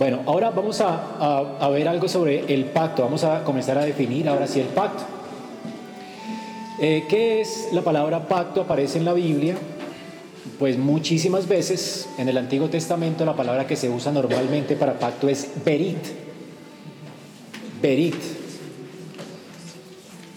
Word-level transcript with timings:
Bueno, 0.00 0.20
ahora 0.24 0.48
vamos 0.48 0.80
a, 0.80 1.68
ver 1.68 1.86
algo 1.86 2.08
sobre 2.08 2.54
el 2.54 2.64
pacto. 2.64 3.02
Vamos 3.02 3.22
a 3.22 3.44
comenzar 3.44 3.76
a 3.76 3.84
definir 3.84 4.30
ahora 4.30 4.46
sí 4.46 4.58
el 4.58 4.68
pacto. 4.68 5.02
Eh, 6.80 7.04
¿Qué 7.06 7.42
es 7.42 7.68
la 7.72 7.82
palabra 7.82 8.26
pacto? 8.26 8.62
Aparece 8.62 8.96
en 8.96 9.04
la 9.04 9.12
Biblia. 9.12 9.56
Pues 10.58 10.78
muchísimas 10.78 11.46
veces 11.46 12.08
en 12.16 12.30
el 12.30 12.38
Antiguo 12.38 12.70
Testamento 12.70 13.26
la 13.26 13.36
palabra 13.36 13.66
que 13.66 13.76
se 13.76 13.90
usa 13.90 14.10
normalmente 14.10 14.74
para 14.74 14.98
pacto 14.98 15.28
es 15.28 15.50
berit. 15.66 15.98
Berit. 17.82 18.16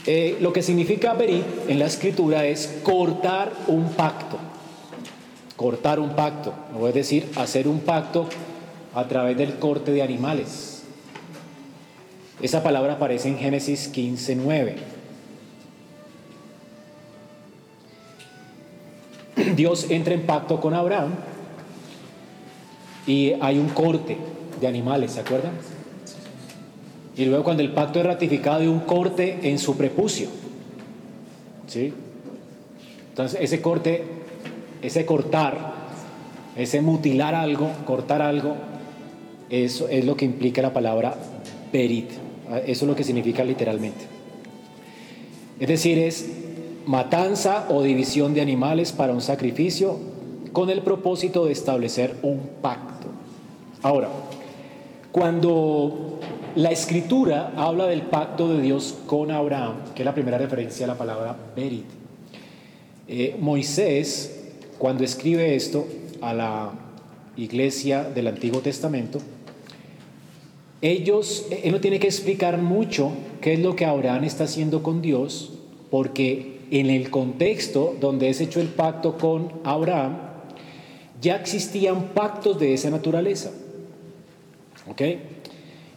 Eh, 0.06 0.40
lo 0.42 0.52
que 0.52 0.62
significa 0.62 1.14
berit 1.14 1.46
en 1.70 1.80
la 1.80 1.86
escritura 1.86 2.46
es 2.46 2.82
cortar 2.84 3.54
un 3.68 3.86
pacto. 3.94 4.38
Cortar 5.56 6.02
un 6.02 6.10
pacto, 6.18 6.54
es 6.86 6.94
decir, 6.94 7.32
hacer 7.38 7.70
un 7.70 7.80
pacto 7.80 8.28
a 8.94 9.08
través 9.08 9.38
del 9.38 9.60
corte 9.60 9.92
de 9.92 10.02
animales. 10.02 10.84
Esa 12.42 12.62
palabra 12.62 12.94
aparece 12.94 13.30
en 13.30 13.38
Génesis 13.38 13.88
15, 13.88 14.36
9. 14.36 14.76
Dios 19.56 19.90
entra 19.90 20.14
en 20.14 20.26
pacto 20.26 20.60
con 20.60 20.74
Abraham 20.74 21.12
y 23.08 23.34
hay 23.40 23.58
un 23.58 23.70
corte 23.70 24.18
de 24.60 24.68
animales, 24.68 25.12
¿se 25.12 25.22
acuerdan? 25.22 25.54
Y 27.16 27.26
luego 27.26 27.44
cuando 27.44 27.62
el 27.62 27.72
pacto 27.72 28.00
es 28.00 28.06
ratificado 28.06 28.62
hay 28.62 28.68
un 28.68 28.82
corte 28.82 29.40
en 29.44 29.60
su 29.60 29.78
prepucio. 29.78 30.30
¿Sí? 31.68 31.94
Entonces 33.10 33.40
ese 33.42 33.62
corte, 33.62 34.04
ese 34.82 35.06
cortar, 35.06 35.74
ese 36.56 36.82
mutilar 36.82 37.36
algo, 37.36 37.70
cortar 37.86 38.22
algo, 38.22 38.56
eso 39.54 39.88
es 39.88 40.04
lo 40.04 40.18
que 40.18 40.26
implica 40.26 40.64
la 40.64 40.74
palabra 40.74 41.16
berit. 41.72 42.10
Eso 42.66 42.86
es 42.86 42.90
lo 42.90 42.96
que 42.96 43.04
significa 43.04 43.44
literalmente. 43.44 44.06
Es 45.60 45.68
decir, 45.68 46.00
es 46.00 46.28
matanza 46.88 47.68
o 47.70 47.84
división 47.84 48.34
de 48.34 48.42
animales 48.42 48.92
para 48.92 49.14
un 49.14 49.22
sacrificio 49.22 50.00
con 50.54 50.72
el 50.72 50.82
propósito 50.82 51.46
de 51.46 51.52
establecer 51.52 52.16
un 52.24 52.40
pacto. 52.64 53.10
Ahora, 53.84 54.10
cuando 55.12 56.20
la 56.56 56.72
escritura 56.72 57.54
habla 57.56 57.86
del 57.86 58.02
pacto 58.02 58.52
de 58.56 58.60
Dios 58.60 58.98
con 59.06 59.30
Abraham, 59.30 59.94
que 59.94 60.02
es 60.02 60.06
la 60.06 60.16
primera 60.16 60.40
referencia 60.40 60.86
a 60.86 60.88
la 60.88 60.98
palabra 60.98 61.38
Berit, 61.56 61.86
eh, 63.08 63.36
Moisés, 63.40 64.50
cuando 64.80 65.04
escribe 65.04 65.54
esto 65.54 65.86
a 66.22 66.34
la 66.34 66.72
iglesia 67.38 68.04
del 68.04 68.26
Antiguo 68.26 68.62
Testamento, 68.62 69.20
ellos, 70.84 71.48
él 71.64 71.72
no 71.72 71.80
tiene 71.80 71.98
que 71.98 72.08
explicar 72.08 72.58
mucho 72.58 73.14
qué 73.40 73.54
es 73.54 73.60
lo 73.60 73.74
que 73.74 73.86
Abraham 73.86 74.26
está 74.26 74.44
haciendo 74.44 74.84
con 74.84 75.02
Dios, 75.02 75.54
porque 75.90 76.60
en 76.72 76.90
el 76.90 77.10
contexto 77.10 77.96
donde 78.02 78.30
es 78.30 78.42
hecho 78.42 78.60
el 78.60 78.68
pacto 78.68 79.18
con 79.18 79.54
Abraham, 79.64 80.18
ya 81.22 81.38
existían 81.38 82.10
pactos 82.10 82.60
de 82.60 82.74
esa 82.74 82.90
naturaleza. 82.90 83.52
¿Ok? 84.90 85.02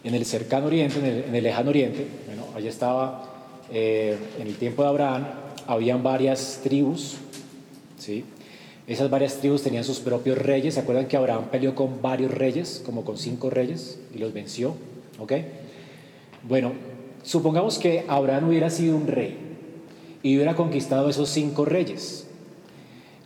En 0.04 0.14
el 0.14 0.24
cercano 0.24 0.66
oriente, 0.66 1.00
en 1.00 1.34
el, 1.34 1.42
lejano 1.42 1.70
oriente, 1.70 2.06
bueno, 2.26 2.44
allá 2.54 2.70
estaba, 2.70 3.58
eh, 3.72 4.16
en 4.38 4.46
el 4.46 4.54
tiempo 4.54 4.82
de 4.82 4.88
Abraham, 4.88 5.26
habían 5.66 6.04
varias 6.04 6.60
tribus, 6.62 7.16
¿sí? 7.98 8.22
Esas 8.86 9.10
varias 9.10 9.38
tribus 9.40 9.62
tenían 9.62 9.82
sus 9.82 9.98
propios 9.98 10.38
reyes. 10.38 10.74
¿Se 10.74 10.80
acuerdan 10.80 11.08
que 11.08 11.16
Abraham 11.16 11.46
peleó 11.50 11.74
con 11.74 12.00
varios 12.02 12.32
reyes, 12.32 12.82
como 12.84 13.04
con 13.04 13.18
cinco 13.18 13.50
reyes, 13.50 13.98
y 14.14 14.18
los 14.18 14.32
venció? 14.32 14.74
¿Ok? 15.18 15.32
Bueno, 16.48 16.72
supongamos 17.24 17.78
que 17.78 18.04
Abraham 18.06 18.48
hubiera 18.48 18.70
sido 18.70 18.96
un 18.96 19.08
rey 19.08 19.36
y 20.22 20.36
hubiera 20.36 20.54
conquistado 20.54 21.08
esos 21.08 21.28
cinco 21.30 21.64
reyes. 21.64 22.28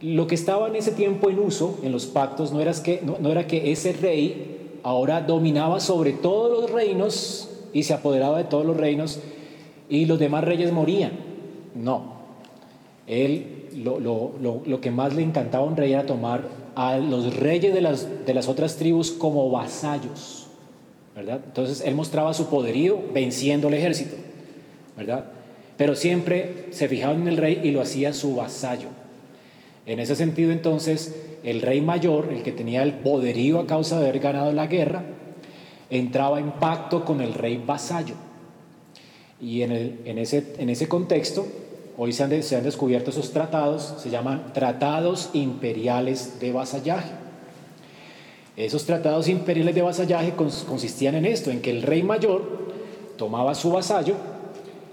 Lo 0.01 0.27
que 0.27 0.35
estaba 0.35 0.69
en 0.69 0.77
ese 0.77 0.93
tiempo 0.93 1.29
en 1.29 1.39
uso 1.39 1.79
en 1.83 1.93
los 1.93 2.07
pactos 2.07 2.53
no 2.53 2.61
era 2.61 2.73
que, 2.83 3.03
no, 3.03 3.31
era 3.31 3.47
que 3.47 3.71
ese 3.71 3.93
rey 3.93 4.79
ahora 4.83 5.21
dominaba 5.21 5.81
sobre 5.81 6.13
todos 6.13 6.59
los 6.59 6.71
reinos 6.71 7.51
y 7.75 7.83
se 7.83 7.93
apoderaba 7.93 8.39
de 8.39 8.45
todos 8.45 8.65
los 8.65 8.79
reinos 8.79 9.21
y 9.91 10.07
los 10.07 10.19
demás 10.19 10.45
reyes 10.45 10.73
morían. 10.73 11.13
No. 11.75 12.15
Él 13.07 13.60
lo, 13.77 14.01
lo, 14.01 14.63
lo, 14.65 14.81
que 14.81 14.91
más 14.91 15.15
le 15.15 15.23
encantaba 15.23 15.65
a 15.65 15.69
un 15.69 15.77
rey 15.77 15.93
era 15.93 16.07
tomar 16.07 16.43
a 16.75 16.99
los 16.99 17.37
reyes 17.37 17.75
de 17.75 17.81
las, 17.81 18.27
de 18.27 18.35
las 18.35 18.49
otras 18.49 18.77
tribus 18.77 19.11
como 19.11 19.51
vasallos. 19.51 20.47
¿verdad? 21.15 21.41
Entonces 21.45 21.83
él 21.85 21.95
mostraba 21.95 22.33
su 22.35 22.47
poderío 22.47 22.99
venciendo 23.13 23.69
el 23.69 23.75
ejército. 23.75 24.17
¿verdad? 24.97 25.25
pero 25.81 25.95
siempre 25.95 26.67
se 26.73 26.89
fijaba 26.89 27.15
en 27.15 27.27
el 27.27 27.39
rey 27.39 27.63
y 27.65 27.71
lo 27.71 27.81
hacía 27.81 28.13
su 28.13 28.37
vasallo. 28.37 28.89
En 29.87 29.99
ese 29.99 30.15
sentido, 30.15 30.53
entonces, 30.53 31.39
el 31.43 31.63
rey 31.63 31.81
mayor, 31.81 32.29
el 32.31 32.43
que 32.43 32.53
tenía 32.53 32.83
el 32.83 32.93
poderío 32.93 33.59
a 33.59 33.67
causa 33.67 33.99
de 33.99 34.07
haber 34.07 34.21
ganado 34.21 34.53
la 34.53 34.67
guerra, 34.67 35.05
entraba 35.89 36.39
en 36.39 36.51
pacto 36.51 37.07
con 37.07 37.23
el 37.23 37.33
rey 37.33 37.57
vasallo. 37.67 38.13
Y 39.41 39.63
en, 39.63 40.01
en, 40.05 40.19
ese, 40.19 40.53
en 40.59 40.69
ese 40.69 40.87
contexto, 40.87 41.47
hoy 42.03 42.15
se 42.15 42.23
han, 42.23 42.31
descubierto 42.65 43.11
esos 43.11 43.31
tratados, 43.31 43.93
se 43.99 44.09
llaman 44.09 44.55
tratados 44.55 45.29
imperiales 45.35 46.41
de 46.41 46.51
vasallaje. 46.51 47.11
Esos 48.57 48.87
tratados 48.87 49.29
imperiales 49.29 49.75
de 49.75 49.83
vasallaje 49.83 50.33
consistían 50.35 51.17
en 51.17 51.27
esto, 51.27 51.51
en 51.51 51.61
que 51.61 51.71
el 51.71 51.83
rey 51.83 52.03
mayor 52.03 52.41
tomaba 53.19 53.55
su 53.55 53.71
vasallo, 53.71 54.15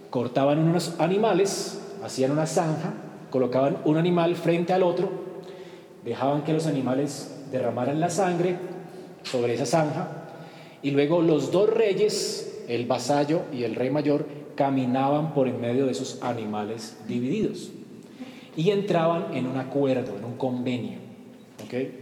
cortaban 0.09 0.59
unos 0.59 0.95
animales, 0.99 1.79
hacían 2.03 2.31
una 2.31 2.45
zanja, 2.45 2.91
colocaban 3.29 3.77
un 3.85 3.95
animal 3.95 4.35
frente 4.35 4.73
al 4.73 4.83
otro, 4.83 5.09
dejaban 6.03 6.43
que 6.43 6.51
los 6.51 6.67
animales 6.67 7.37
derramaran 7.53 8.01
la 8.01 8.09
sangre 8.09 8.57
sobre 9.23 9.53
esa 9.53 9.65
zanja 9.65 10.09
y 10.81 10.91
luego 10.91 11.21
los 11.21 11.53
dos 11.53 11.69
reyes, 11.69 12.56
el 12.67 12.85
vasallo 12.85 13.43
y 13.53 13.63
el 13.63 13.75
rey 13.75 13.89
mayor, 13.89 14.27
caminaban 14.55 15.33
por 15.33 15.47
en 15.47 15.61
medio 15.61 15.85
de 15.85 15.91
esos 15.91 16.21
animales 16.21 16.97
divididos 17.07 17.71
y 18.55 18.71
entraban 18.71 19.35
en 19.35 19.45
un 19.47 19.57
acuerdo, 19.57 20.17
en 20.17 20.25
un 20.25 20.35
convenio. 20.35 20.97
¿okay? 21.65 21.99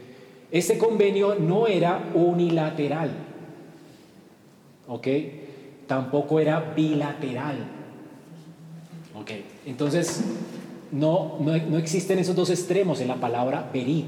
Este 0.51 0.77
convenio 0.77 1.35
no 1.35 1.67
era 1.67 2.11
unilateral, 2.13 3.11
¿ok? 4.87 5.07
Tampoco 5.85 6.39
era 6.39 6.73
bilateral. 6.75 7.57
Ok, 9.19 9.31
entonces 9.65 10.23
no, 10.91 11.37
no, 11.39 11.77
existen 11.77 12.19
esos 12.19 12.35
dos 12.35 12.49
extremos 12.49 13.01
en 13.01 13.07
la 13.07 13.15
palabra 13.15 13.69
berit. 13.73 14.07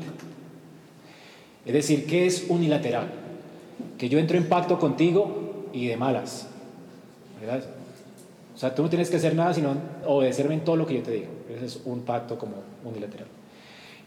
Es 1.66 1.74
decir, 1.74 2.06
¿qué 2.06 2.26
es 2.26 2.46
unilateral? 2.48 3.12
Que 3.98 4.10
yo 4.10 4.20
entro 4.20 4.38
en 4.38 4.48
pacto 4.48 4.80
contigo 4.80 5.47
y 5.78 5.88
de 5.88 5.98
malas. 5.98 6.48
¿Verdad? 7.40 7.64
O 8.56 8.58
sea, 8.58 8.74
tú 8.74 8.82
no 8.82 8.90
tienes 8.90 9.10
que 9.10 9.18
hacer 9.18 9.36
nada 9.36 9.54
sino 9.54 9.76
obedecerme 10.06 10.56
en 10.56 10.62
todo 10.62 10.76
lo 10.76 10.88
que 10.88 10.96
yo 10.96 11.04
te 11.04 11.12
digo. 11.12 11.28
Ese 11.56 11.66
es 11.66 11.82
un 11.86 12.02
pacto 12.02 12.38
como 12.38 12.56
unilateral. 12.84 13.28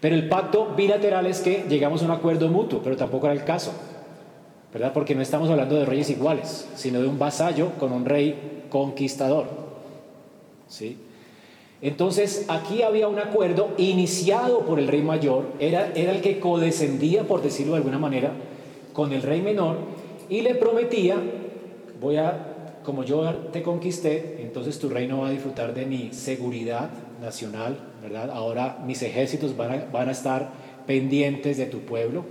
Pero 0.01 0.15
el 0.15 0.29
pacto 0.29 0.75
bilateral 0.77 1.27
es 1.27 1.41
que 1.41 1.65
llegamos 1.69 2.03
a 2.03 2.07
un 2.07 2.11
acuerdo 2.11 2.49
mutuo, 2.49 2.81
pero 2.83 2.97
tampoco 2.97 3.27
era 3.27 3.35
el 3.35 3.45
caso. 3.45 3.73
¿Verdad? 4.73 4.93
Porque 4.93 5.15
no 5.15 5.23
estamos 5.23 5.51
hablando 5.51 5.77
de 5.77 5.85
reyes 5.85 6.11
iguales, 6.11 6.69
sino 6.75 7.01
de 7.01 7.09
un 7.09 7.19
vasallo 7.19 7.73
con 7.79 7.93
un 7.93 8.05
rey 8.05 8.65
conquistador. 8.71 9.47
¿sí? 10.69 10.97
Entonces 11.83 12.47
aquí 12.49 12.83
había 12.83 13.09
un 13.09 13.19
acuerdo 13.19 13.71
iniciado 13.79 14.61
por 14.61 14.79
el 14.79 14.89
rey 14.89 15.03
mayor, 15.03 15.47
era, 15.59 15.93
era 15.95 16.13
el 16.13 16.21
que 16.21 16.39
codescendía, 16.39 17.25
por 17.25 17.43
decirlo 17.43 17.73
de 17.73 17.79
alguna 17.79 17.99
manera, 17.99 18.33
con 18.93 19.13
el 19.13 19.23
rey 19.23 19.41
menor 19.41 19.77
y 20.31 20.43
le 20.43 20.55
prometía, 20.55 21.17
voy 22.01 22.17
a, 22.17 22.79
como 22.83 23.05
yo 23.05 23.33
te 23.53 23.63
conquisté, 23.63 24.39
entonces 24.41 24.79
tu 24.79 24.89
reino 24.89 25.21
va 25.21 25.29
a 25.29 25.31
disfrutar 25.31 25.75
de 25.75 25.87
mi 25.87 26.13
seguridad 26.13 26.91
nacional, 27.21 27.79
¿verdad? 28.03 28.31
Ahora 28.31 28.79
mis 28.87 29.03
ejércitos 29.03 29.57
van 29.57 30.09
a, 30.09 30.11
estar 30.11 30.51
pendientes 30.87 31.59
de 31.59 31.67
tu 31.67 31.81
pueblo, 31.81 32.25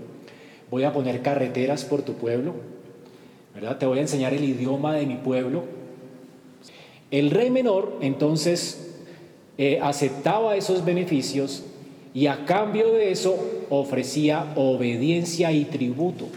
voy 0.72 0.84
a 0.84 0.94
poner 0.94 1.22
carreteras 1.22 1.86
por 1.86 2.02
tu 2.02 2.14
pueblo, 2.14 2.54
¿verdad? 3.54 3.78
Te 3.78 3.86
voy 3.86 4.00
a 4.00 4.02
enseñar 4.02 4.34
el 4.34 4.44
idioma 4.44 4.94
de 4.96 5.06
mi 5.06 5.16
pueblo, 5.16 5.64
el 7.12 7.32
rey 7.32 7.50
menor 7.50 7.98
entonces 8.02 8.98
eh, 9.58 9.80
aceptaba 9.82 10.56
esos 10.56 10.86
beneficios 10.86 11.64
y 12.14 12.28
a 12.28 12.46
cambio 12.46 12.92
de 12.94 13.12
eso 13.12 13.38
ofrecía 13.70 14.54
obediencia 14.56 15.52
y 15.52 15.66
tributo. 15.66 16.28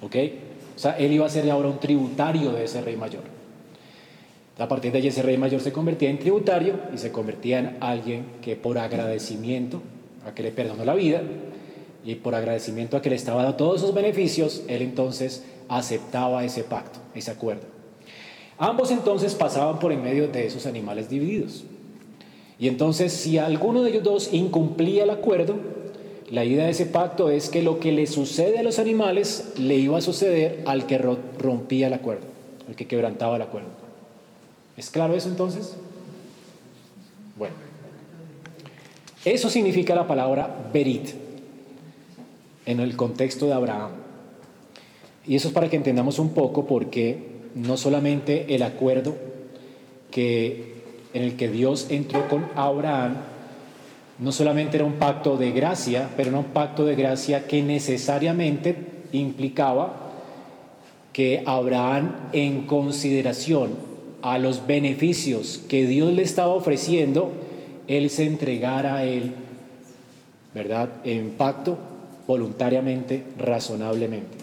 ¿Ok? 0.00 0.16
Sea, 0.82 0.98
él 0.98 1.12
iba 1.12 1.24
a 1.24 1.28
ser 1.28 1.48
ahora 1.48 1.68
un 1.68 1.78
tributario 1.78 2.50
de 2.50 2.64
ese 2.64 2.80
rey 2.80 2.96
mayor. 2.96 3.22
A 4.58 4.66
partir 4.66 4.90
de 4.90 4.98
allí 4.98 5.06
ese 5.06 5.22
rey 5.22 5.38
mayor 5.38 5.60
se 5.60 5.70
convertía 5.70 6.10
en 6.10 6.18
tributario 6.18 6.74
y 6.92 6.98
se 6.98 7.12
convertía 7.12 7.60
en 7.60 7.76
alguien 7.78 8.24
que 8.42 8.56
por 8.56 8.76
agradecimiento 8.78 9.80
a 10.26 10.34
que 10.34 10.42
le 10.42 10.50
perdonó 10.50 10.84
la 10.84 10.96
vida, 10.96 11.22
Y 12.04 12.16
por 12.16 12.34
agradecimiento 12.34 12.96
a 12.96 13.00
que 13.00 13.10
le 13.10 13.14
estaba 13.14 13.44
dando 13.44 13.56
todos 13.56 13.80
esos 13.80 13.94
beneficios, 13.94 14.64
él 14.66 14.82
entonces 14.82 15.44
aceptaba 15.68 16.44
ese 16.44 16.64
pacto, 16.64 16.98
ese 17.14 17.30
acuerdo. 17.30 17.62
Ambos 18.58 18.90
entonces 18.90 19.36
pasaban 19.36 19.78
por 19.78 19.92
en 19.92 20.02
medio 20.02 20.26
de 20.26 20.48
esos 20.48 20.66
animales 20.66 21.08
divididos. 21.08 21.62
Y 22.58 22.66
entonces 22.66 23.12
si 23.12 23.38
alguno 23.38 23.82
de 23.84 23.90
ellos 23.90 24.02
dos 24.02 24.32
incumplía 24.32 25.04
el 25.04 25.10
acuerdo, 25.10 25.54
la 26.32 26.46
idea 26.46 26.64
de 26.64 26.70
ese 26.70 26.86
pacto 26.86 27.28
es 27.28 27.50
que 27.50 27.60
lo 27.60 27.78
que 27.78 27.92
le 27.92 28.06
sucede 28.06 28.58
a 28.58 28.62
los 28.62 28.78
animales 28.78 29.52
le 29.58 29.74
iba 29.74 29.98
a 29.98 30.00
suceder 30.00 30.62
al 30.64 30.86
que 30.86 30.96
rompía 30.96 31.88
el 31.88 31.92
acuerdo, 31.92 32.24
al 32.66 32.74
que 32.74 32.86
quebrantaba 32.86 33.36
el 33.36 33.42
acuerdo. 33.42 33.68
¿Es 34.74 34.88
claro 34.88 35.14
eso 35.14 35.28
entonces? 35.28 35.76
Bueno, 37.36 37.54
eso 39.26 39.50
significa 39.50 39.94
la 39.94 40.06
palabra 40.06 40.70
berit 40.72 41.10
en 42.64 42.80
el 42.80 42.96
contexto 42.96 43.44
de 43.44 43.52
Abraham. 43.52 43.90
Y 45.26 45.36
eso 45.36 45.48
es 45.48 45.54
para 45.54 45.68
que 45.68 45.76
entendamos 45.76 46.18
un 46.18 46.30
poco 46.30 46.66
porque 46.66 47.18
no 47.54 47.76
solamente 47.76 48.54
el 48.54 48.62
acuerdo 48.62 49.16
que, 50.10 50.76
en 51.12 51.24
el 51.24 51.36
que 51.36 51.50
Dios 51.50 51.88
entró 51.90 52.26
con 52.30 52.46
Abraham 52.54 53.31
no 54.22 54.30
solamente 54.30 54.76
era 54.76 54.86
un 54.86 54.94
pacto 54.94 55.36
de 55.36 55.50
gracia, 55.50 56.08
pero 56.16 56.28
era 56.28 56.38
un 56.38 56.44
pacto 56.46 56.84
de 56.84 56.94
gracia 56.94 57.48
que 57.48 57.60
necesariamente 57.60 58.76
implicaba 59.10 59.96
que 61.12 61.42
Abraham, 61.44 62.12
en 62.32 62.66
consideración 62.66 63.70
a 64.22 64.38
los 64.38 64.64
beneficios 64.66 65.60
que 65.68 65.88
Dios 65.88 66.12
le 66.12 66.22
estaba 66.22 66.54
ofreciendo, 66.54 67.32
él 67.88 68.10
se 68.10 68.24
entregara 68.24 68.94
a 68.94 69.04
él, 69.04 69.32
¿verdad? 70.54 70.88
En 71.02 71.30
pacto, 71.30 71.76
voluntariamente, 72.28 73.24
razonablemente. 73.38 74.38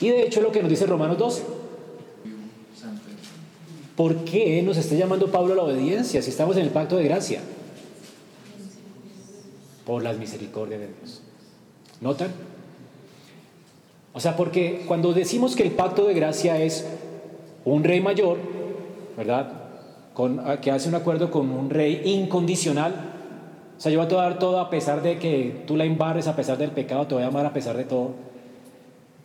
Y 0.00 0.08
de 0.08 0.22
hecho 0.22 0.40
lo 0.40 0.50
que 0.50 0.62
nos 0.62 0.70
dice 0.70 0.86
Romanos 0.86 1.18
12. 1.18 1.42
¿Por 3.94 4.24
qué 4.24 4.62
nos 4.62 4.78
está 4.78 4.94
llamando 4.94 5.30
Pablo 5.30 5.52
a 5.52 5.56
la 5.56 5.62
obediencia 5.62 6.22
si 6.22 6.30
estamos 6.30 6.56
en 6.56 6.62
el 6.62 6.70
pacto 6.70 6.96
de 6.96 7.04
gracia? 7.04 7.40
Por 9.86 10.02
las 10.02 10.18
misericordias 10.18 10.80
de 10.80 10.88
Dios. 10.88 11.22
¿Notan? 12.00 12.30
O 14.12 14.20
sea, 14.20 14.36
porque 14.36 14.84
cuando 14.86 15.12
decimos 15.12 15.54
que 15.54 15.62
el 15.62 15.70
pacto 15.70 16.06
de 16.06 16.14
gracia 16.14 16.60
es 16.60 16.86
un 17.64 17.84
rey 17.84 18.00
mayor, 18.00 18.38
¿verdad? 19.16 19.52
Con, 20.12 20.42
que 20.60 20.70
hace 20.70 20.88
un 20.88 20.96
acuerdo 20.96 21.30
con 21.30 21.50
un 21.50 21.70
rey 21.70 22.02
incondicional, 22.04 23.12
o 23.76 23.80
sea, 23.80 23.92
yo 23.92 24.02
voy 24.02 24.12
a 24.12 24.22
dar 24.22 24.38
todo 24.38 24.58
a 24.58 24.70
pesar 24.70 25.02
de 25.02 25.18
que 25.18 25.64
tú 25.66 25.76
la 25.76 25.84
embarres, 25.84 26.26
a 26.26 26.34
pesar 26.34 26.56
del 26.58 26.70
pecado, 26.70 27.06
te 27.06 27.14
voy 27.14 27.24
a 27.24 27.26
amar 27.28 27.46
a 27.46 27.52
pesar 27.52 27.76
de 27.76 27.84
todo. 27.84 28.12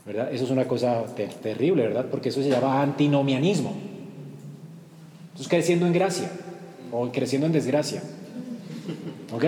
¿Verdad? 0.06 0.34
Eso 0.34 0.44
es 0.44 0.52
una 0.52 0.68
cosa 0.68 1.04
terrible, 1.42 1.84
¿verdad? 1.84 2.08
Porque 2.12 2.30
eso 2.30 2.42
se 2.44 2.50
llama 2.50 2.82
antinomianismo. 2.82 3.74
Entonces 5.28 5.48
creciendo 5.48 5.86
en 5.88 5.94
gracia 5.94 6.30
o 6.92 7.10
creciendo 7.12 7.48
en 7.48 7.54
desgracia. 7.54 8.04
¿Ok? 9.34 9.46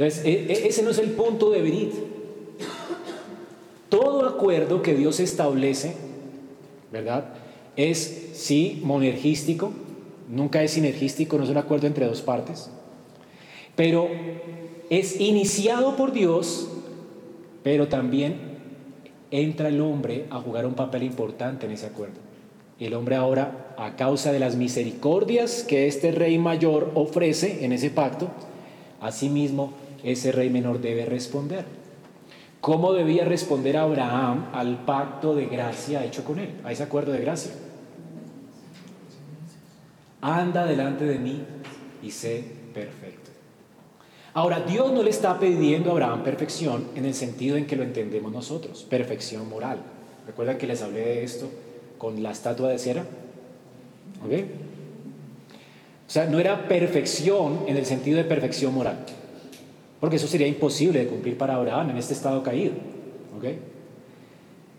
Entonces, 0.00 0.24
e, 0.24 0.50
e, 0.50 0.66
ese 0.66 0.82
no 0.82 0.88
es 0.88 0.98
el 0.98 1.10
punto 1.10 1.50
de 1.50 1.60
Berit. 1.60 1.92
Todo 3.90 4.26
acuerdo 4.26 4.80
que 4.80 4.94
Dios 4.94 5.20
establece, 5.20 5.94
¿verdad? 6.90 7.34
Es 7.76 8.30
sí 8.32 8.80
monergístico, 8.82 9.72
nunca 10.30 10.62
es 10.62 10.70
sinergístico, 10.70 11.36
no 11.36 11.44
es 11.44 11.50
un 11.50 11.58
acuerdo 11.58 11.86
entre 11.86 12.06
dos 12.06 12.22
partes, 12.22 12.70
pero 13.76 14.08
es 14.88 15.20
iniciado 15.20 15.96
por 15.96 16.12
Dios, 16.12 16.70
pero 17.62 17.88
también 17.88 18.38
entra 19.30 19.68
el 19.68 19.82
hombre 19.82 20.24
a 20.30 20.40
jugar 20.40 20.64
un 20.64 20.74
papel 20.74 21.02
importante 21.02 21.66
en 21.66 21.72
ese 21.72 21.84
acuerdo. 21.84 22.20
El 22.78 22.94
hombre 22.94 23.16
ahora, 23.16 23.74
a 23.76 23.96
causa 23.96 24.32
de 24.32 24.38
las 24.38 24.56
misericordias 24.56 25.62
que 25.62 25.86
este 25.88 26.10
rey 26.10 26.38
mayor 26.38 26.90
ofrece 26.94 27.66
en 27.66 27.72
ese 27.72 27.90
pacto, 27.90 28.30
asimismo 29.02 29.74
ese 30.02 30.32
rey 30.32 30.50
menor 30.50 30.80
debe 30.80 31.04
responder. 31.06 31.64
¿Cómo 32.60 32.92
debía 32.92 33.24
responder 33.24 33.76
Abraham 33.76 34.50
al 34.52 34.84
pacto 34.84 35.34
de 35.34 35.46
gracia 35.46 36.04
hecho 36.04 36.24
con 36.24 36.38
él, 36.38 36.60
a 36.62 36.72
ese 36.72 36.82
acuerdo 36.82 37.12
de 37.12 37.20
gracia? 37.20 37.52
Anda 40.20 40.66
delante 40.66 41.06
de 41.06 41.18
mí 41.18 41.42
y 42.02 42.10
sé 42.10 42.44
perfecto. 42.74 43.30
Ahora, 44.34 44.60
Dios 44.60 44.92
no 44.92 45.02
le 45.02 45.10
está 45.10 45.40
pidiendo 45.40 45.90
a 45.90 45.92
Abraham 45.92 46.22
perfección 46.22 46.88
en 46.94 47.04
el 47.04 47.14
sentido 47.14 47.56
en 47.56 47.66
que 47.66 47.76
lo 47.76 47.82
entendemos 47.82 48.30
nosotros, 48.30 48.86
perfección 48.88 49.48
moral. 49.48 49.78
¿Recuerdan 50.26 50.58
que 50.58 50.66
les 50.66 50.82
hablé 50.82 51.00
de 51.00 51.24
esto 51.24 51.50
con 51.98 52.22
la 52.22 52.30
estatua 52.30 52.68
de 52.68 52.78
cera? 52.78 53.04
¿Ok? 54.24 54.32
O 56.06 56.12
sea, 56.12 56.26
no 56.26 56.38
era 56.38 56.68
perfección 56.68 57.60
en 57.66 57.76
el 57.76 57.86
sentido 57.86 58.18
de 58.18 58.24
perfección 58.24 58.74
moral. 58.74 59.06
Porque 60.00 60.16
eso 60.16 60.26
sería 60.26 60.46
imposible 60.46 61.00
de 61.00 61.06
cumplir 61.06 61.36
para 61.36 61.54
Abraham 61.56 61.90
en 61.90 61.98
este 61.98 62.14
estado 62.14 62.42
caído. 62.42 62.72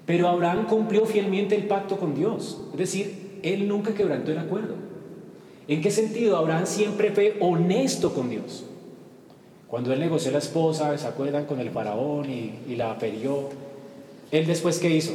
Pero 0.05 0.27
Abraham 0.27 0.65
cumplió 0.67 1.05
fielmente 1.05 1.55
el 1.55 1.67
pacto 1.67 1.97
con 1.97 2.15
Dios. 2.15 2.59
Es 2.73 2.77
decir, 2.77 3.39
él 3.43 3.67
nunca 3.67 3.93
quebrantó 3.93 4.31
el 4.31 4.39
acuerdo. 4.39 4.75
¿En 5.67 5.81
qué 5.81 5.91
sentido? 5.91 6.37
Abraham 6.37 6.65
siempre 6.65 7.11
fue 7.11 7.37
honesto 7.39 8.13
con 8.13 8.29
Dios. 8.29 8.65
Cuando 9.67 9.93
él 9.93 9.99
negoció 9.99 10.31
la 10.31 10.39
esposa, 10.39 10.97
¿se 10.97 11.07
acuerdan? 11.07 11.45
Con 11.45 11.59
el 11.59 11.69
faraón 11.69 12.29
y, 12.29 12.75
la 12.75 12.97
perió. 12.97 13.49
¿Él 14.31 14.45
después 14.45 14.79
qué 14.79 14.89
hizo? 14.89 15.13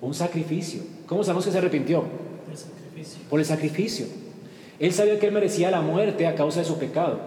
Un 0.00 0.14
sacrificio. 0.14 0.82
¿Cómo 1.06 1.22
sabemos 1.22 1.44
que 1.44 1.52
se 1.52 1.58
arrepintió? 1.58 2.02
Por 3.28 3.38
el 3.38 3.46
sacrificio. 3.46 4.06
Él 4.80 4.92
sabía 4.92 5.20
que 5.20 5.26
él 5.26 5.32
merecía 5.32 5.70
la 5.70 5.82
muerte 5.82 6.26
a 6.26 6.34
causa 6.34 6.60
de 6.60 6.66
su 6.66 6.78
pecado. 6.78 7.20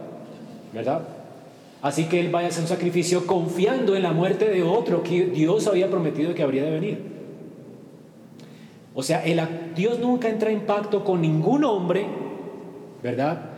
¿Verdad? 0.73 1.01
Así 1.81 2.05
que 2.05 2.19
él 2.19 2.31
vaya 2.31 2.47
a 2.47 2.49
hacer 2.49 2.63
un 2.63 2.69
sacrificio 2.69 3.27
confiando 3.27 3.95
en 3.95 4.03
la 4.03 4.13
muerte 4.13 4.49
de 4.49 4.63
otro 4.63 5.03
que 5.03 5.25
Dios 5.25 5.67
había 5.67 5.89
prometido 5.89 6.33
que 6.33 6.41
habría 6.41 6.63
de 6.63 6.71
venir. 6.71 7.13
O 8.95 9.03
sea, 9.03 9.23
Dios 9.75 9.99
nunca 9.99 10.29
entra 10.29 10.49
en 10.49 10.61
pacto 10.61 11.03
con 11.03 11.21
ningún 11.21 11.65
hombre, 11.65 12.05
¿verdad? 13.01 13.49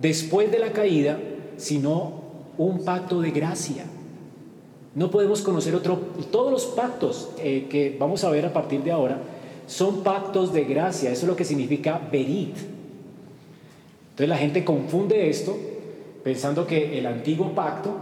Después 0.00 0.52
de 0.52 0.58
la 0.60 0.72
caída, 0.72 1.18
sino 1.56 2.22
un 2.56 2.84
pacto 2.84 3.20
de 3.20 3.30
gracia. 3.32 3.84
No 4.94 5.10
podemos 5.10 5.40
conocer 5.40 5.74
otro, 5.74 5.96
todos 6.30 6.52
los 6.52 6.66
pactos 6.66 7.30
eh, 7.38 7.66
que 7.68 7.96
vamos 7.98 8.22
a 8.24 8.30
ver 8.30 8.44
a 8.46 8.52
partir 8.52 8.82
de 8.82 8.92
ahora 8.92 9.18
son 9.66 10.02
pactos 10.02 10.52
de 10.52 10.64
gracia, 10.64 11.10
eso 11.10 11.22
es 11.22 11.28
lo 11.28 11.36
que 11.36 11.44
significa 11.44 12.00
verit. 12.12 12.54
Entonces 14.10 14.28
la 14.28 14.36
gente 14.36 14.64
confunde 14.64 15.30
esto 15.30 15.56
pensando 16.22 16.66
que 16.66 16.98
el 16.98 17.06
antiguo 17.06 17.54
pacto, 17.54 17.96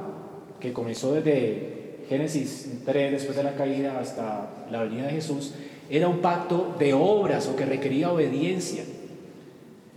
que 0.58 0.72
comenzó 0.72 1.14
desde 1.14 2.00
Génesis 2.08 2.80
3, 2.84 3.12
después 3.12 3.36
de 3.36 3.44
la 3.44 3.54
caída, 3.54 3.98
hasta 3.98 4.66
la 4.70 4.82
venida 4.82 5.06
de 5.06 5.12
Jesús, 5.12 5.54
era 5.88 6.08
un 6.08 6.18
pacto 6.18 6.74
de 6.78 6.92
obras 6.92 7.48
o 7.48 7.56
que 7.56 7.64
requería 7.64 8.12
obediencia. 8.12 8.84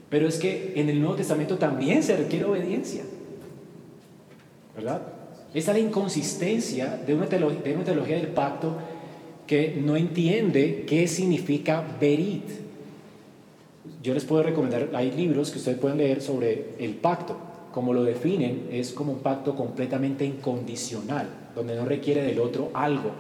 Pero 0.10 0.28
es 0.28 0.38
que 0.38 0.74
en 0.76 0.90
el 0.90 1.00
Nuevo 1.00 1.16
Testamento 1.16 1.58
también 1.58 2.04
se 2.04 2.16
requiere 2.16 2.46
obediencia. 2.46 3.04
¿Verdad? 4.76 5.02
Esta 5.54 5.72
es 5.72 5.78
la 5.78 5.84
inconsistencia 5.84 6.98
de 7.06 7.14
una, 7.14 7.28
teología, 7.28 7.62
de 7.62 7.76
una 7.76 7.84
teología 7.84 8.18
del 8.18 8.28
pacto 8.28 8.76
que 9.46 9.80
no 9.84 9.96
entiende 9.96 10.86
qué 10.88 11.08
significa 11.08 11.84
verit. 12.00 12.44
Yo 14.02 14.14
les 14.14 14.24
puedo 14.24 14.44
recomendar, 14.44 14.90
hay 14.94 15.12
libros 15.12 15.52
que 15.52 15.60
ustedes 15.60 15.78
pueden 15.78 15.98
leer 15.98 16.22
sobre 16.22 16.70
el 16.80 16.96
pacto 16.96 17.38
como 17.74 17.92
lo 17.92 18.04
definen, 18.04 18.70
es 18.72 18.94
como 18.94 19.14
un 19.14 19.20
pacto 19.20 19.56
completamente 19.56 20.24
incondicional, 20.26 21.28
donde 21.56 21.76
no 21.76 21.86
requiere 21.86 22.22
del 22.22 22.40
otro 22.40 22.70
algo. 22.74 23.12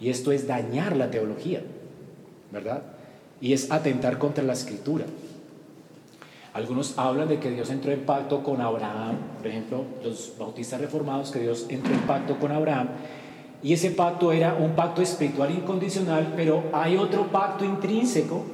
Y 0.00 0.10
esto 0.10 0.30
es 0.30 0.46
dañar 0.46 0.96
la 0.96 1.10
teología, 1.10 1.60
¿verdad? 2.52 2.84
Y 3.40 3.52
es 3.52 3.72
atentar 3.72 4.18
contra 4.18 4.44
la 4.44 4.52
escritura. 4.52 5.04
Algunos 6.52 6.96
hablan 6.98 7.26
de 7.26 7.40
que 7.40 7.50
Dios 7.50 7.68
entró 7.70 7.90
en 7.90 8.02
pacto 8.02 8.44
con 8.44 8.60
Abraham, 8.60 9.16
por 9.38 9.46
ejemplo, 9.48 9.84
los 10.04 10.34
bautistas 10.38 10.80
reformados, 10.80 11.32
que 11.32 11.40
Dios 11.40 11.66
entró 11.68 11.92
en 11.92 12.02
pacto 12.02 12.38
con 12.38 12.52
Abraham, 12.52 12.90
y 13.60 13.72
ese 13.72 13.90
pacto 13.90 14.30
era 14.30 14.54
un 14.54 14.76
pacto 14.76 15.02
espiritual 15.02 15.50
incondicional, 15.50 16.34
pero 16.36 16.62
hay 16.72 16.96
otro 16.96 17.26
pacto 17.32 17.64
intrínseco, 17.64 18.44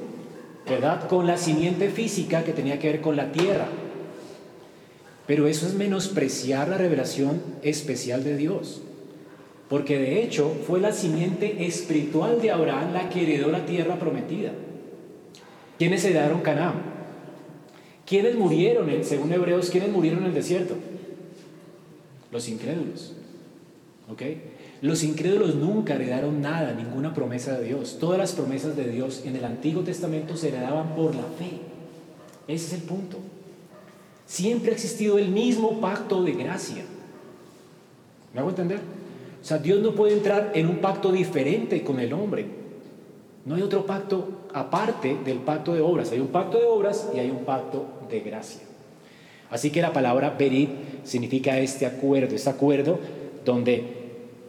¿verdad? 0.67 1.07
Con 1.07 1.27
la 1.27 1.37
simiente 1.37 1.89
física 1.89 2.43
que 2.43 2.53
tenía 2.53 2.79
que 2.79 2.91
ver 2.91 3.01
con 3.01 3.15
la 3.15 3.31
tierra. 3.31 3.67
Pero 5.31 5.47
eso 5.47 5.65
es 5.65 5.75
menospreciar 5.75 6.67
la 6.67 6.77
revelación 6.77 7.41
especial 7.63 8.25
de 8.25 8.35
Dios. 8.35 8.81
Porque 9.69 9.97
de 9.97 10.21
hecho 10.21 10.53
fue 10.67 10.81
la 10.81 10.91
simiente 10.91 11.65
espiritual 11.65 12.41
de 12.41 12.51
Abraham 12.51 12.91
la 12.91 13.07
que 13.07 13.23
heredó 13.23 13.49
la 13.49 13.65
tierra 13.65 13.97
prometida. 13.97 14.51
¿Quiénes 15.77 16.03
heredaron 16.03 16.41
Canaán? 16.41 16.81
¿Quiénes 18.05 18.35
murieron, 18.35 18.89
según 19.05 19.31
Hebreos, 19.31 19.69
quiénes 19.69 19.89
murieron 19.89 20.19
en 20.19 20.25
el 20.25 20.33
desierto? 20.33 20.75
Los 22.29 22.49
incrédulos. 22.49 23.13
¿Ok? 24.11 24.23
Los 24.81 25.01
incrédulos 25.01 25.55
nunca 25.55 25.95
heredaron 25.95 26.41
nada, 26.41 26.73
ninguna 26.73 27.13
promesa 27.13 27.57
de 27.57 27.67
Dios. 27.67 27.99
Todas 28.01 28.17
las 28.17 28.33
promesas 28.33 28.75
de 28.75 28.89
Dios 28.89 29.21
en 29.23 29.37
el 29.37 29.45
Antiguo 29.45 29.83
Testamento 29.83 30.35
se 30.35 30.49
heredaban 30.49 30.93
por 30.93 31.15
la 31.15 31.23
fe. 31.23 31.61
Ese 32.49 32.65
es 32.65 32.73
el 32.73 32.81
punto. 32.81 33.17
Siempre 34.31 34.71
ha 34.71 34.73
existido 34.75 35.17
el 35.17 35.27
mismo 35.27 35.81
pacto 35.81 36.23
de 36.23 36.31
gracia. 36.31 36.85
¿Me 38.33 38.39
hago 38.39 38.51
entender? 38.51 38.79
O 39.41 39.45
sea, 39.45 39.57
Dios 39.57 39.81
no 39.81 39.91
puede 39.91 40.13
entrar 40.13 40.53
en 40.55 40.67
un 40.67 40.77
pacto 40.77 41.11
diferente 41.11 41.83
con 41.83 41.99
el 41.99 42.13
hombre. 42.13 42.45
No 43.43 43.55
hay 43.55 43.61
otro 43.61 43.85
pacto 43.85 44.47
aparte 44.53 45.17
del 45.25 45.39
pacto 45.39 45.73
de 45.73 45.81
obras. 45.81 46.13
Hay 46.13 46.21
un 46.21 46.29
pacto 46.29 46.59
de 46.59 46.63
obras 46.63 47.09
y 47.13 47.19
hay 47.19 47.29
un 47.29 47.43
pacto 47.43 47.85
de 48.09 48.21
gracia. 48.21 48.61
Así 49.49 49.69
que 49.69 49.81
la 49.81 49.91
palabra 49.91 50.29
berit 50.29 50.69
significa 51.03 51.59
este 51.59 51.85
acuerdo, 51.85 52.33
este 52.33 52.49
acuerdo 52.49 52.99
donde 53.43 53.83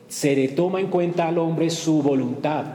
se 0.06 0.36
le 0.36 0.46
toma 0.46 0.78
en 0.78 0.90
cuenta 0.90 1.26
al 1.26 1.38
hombre 1.38 1.70
su 1.70 2.04
voluntad. 2.04 2.66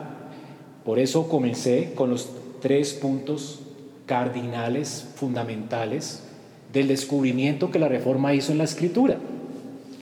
Por 0.84 1.00
eso 1.00 1.30
comencé 1.30 1.94
con 1.96 2.10
los 2.10 2.32
tres 2.60 2.94
puntos 2.94 3.62
cardinales, 4.06 5.08
fundamentales 5.16 6.27
del 6.74 6.88
descubrimiento 6.88 7.72
que 7.72 7.80
la 7.80 7.88
reforma 7.88 8.34
hizo 8.34 8.52
en 8.52 8.58
la 8.58 8.64
escritura. 8.64 9.18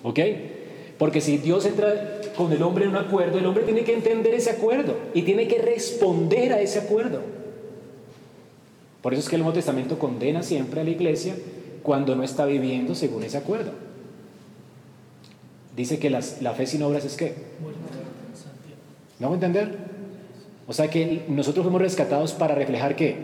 ¿Ok? 0.03 0.19
Porque 0.97 1.21
si 1.21 1.37
Dios 1.37 1.65
entra 1.65 2.21
con 2.37 2.51
el 2.51 2.61
hombre 2.63 2.85
en 2.85 2.91
un 2.91 2.97
acuerdo, 2.97 3.37
el 3.37 3.45
hombre 3.45 3.63
tiene 3.63 3.83
que 3.83 3.93
entender 3.93 4.33
ese 4.33 4.51
acuerdo 4.51 4.97
y 5.13 5.23
tiene 5.23 5.47
que 5.47 5.61
responder 5.61 6.53
a 6.53 6.61
ese 6.61 6.79
acuerdo. 6.79 7.21
Por 9.01 9.13
eso 9.13 9.21
es 9.21 9.29
que 9.29 9.35
el 9.35 9.41
Nuevo 9.41 9.53
Testamento 9.53 9.99
condena 9.99 10.41
siempre 10.41 10.81
a 10.81 10.83
la 10.83 10.89
iglesia 10.89 11.35
cuando 11.83 12.15
no 12.15 12.23
está 12.23 12.45
viviendo 12.45 12.95
según 12.95 13.23
ese 13.23 13.37
acuerdo. 13.37 13.71
Dice 15.75 15.99
que 15.99 16.09
la 16.09 16.21
fe 16.21 16.65
sin 16.65 16.81
obras 16.83 17.05
es 17.05 17.15
qué? 17.15 17.33
¿No 19.19 19.31
a 19.31 19.33
entender? 19.33 19.77
O 20.67 20.73
sea 20.73 20.89
que 20.89 21.25
nosotros 21.27 21.63
fuimos 21.63 21.81
rescatados 21.81 22.33
para 22.33 22.55
reflejar 22.55 22.95
qué? 22.95 23.17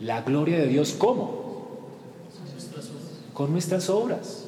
La 0.00 0.22
gloria 0.22 0.58
de 0.58 0.66
Dios, 0.66 0.92
¿cómo? 0.92 1.47
Con 3.38 3.52
nuestras 3.52 3.88
obras. 3.88 4.46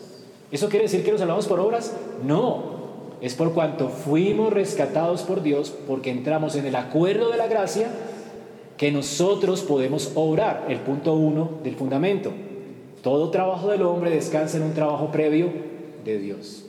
¿Eso 0.51 0.69
quiere 0.69 0.87
decir 0.87 1.05
que 1.05 1.13
nos 1.13 1.21
salvamos 1.21 1.47
por 1.47 1.61
obras? 1.61 1.95
No. 2.25 2.81
Es 3.21 3.37
por 3.37 3.53
cuanto 3.53 3.89
fuimos 3.89 4.53
rescatados 4.53 5.23
por 5.23 5.45
Dios, 5.45 5.73
porque 5.87 6.11
entramos 6.11 6.57
en 6.57 6.67
el 6.67 6.75
acuerdo 6.75 7.31
de 7.31 7.37
la 7.37 7.47
gracia, 7.47 7.89
que 8.77 8.91
nosotros 8.91 9.63
podemos 9.63 10.11
obrar. 10.17 10.67
El 10.69 10.81
punto 10.81 11.15
uno 11.15 11.51
del 11.63 11.77
fundamento. 11.77 12.33
Todo 13.01 13.31
trabajo 13.31 13.69
del 13.69 13.83
hombre 13.83 14.11
descansa 14.11 14.57
en 14.57 14.65
un 14.65 14.75
trabajo 14.75 15.13
previo 15.13 15.53
de 16.05 16.19
Dios. 16.19 16.65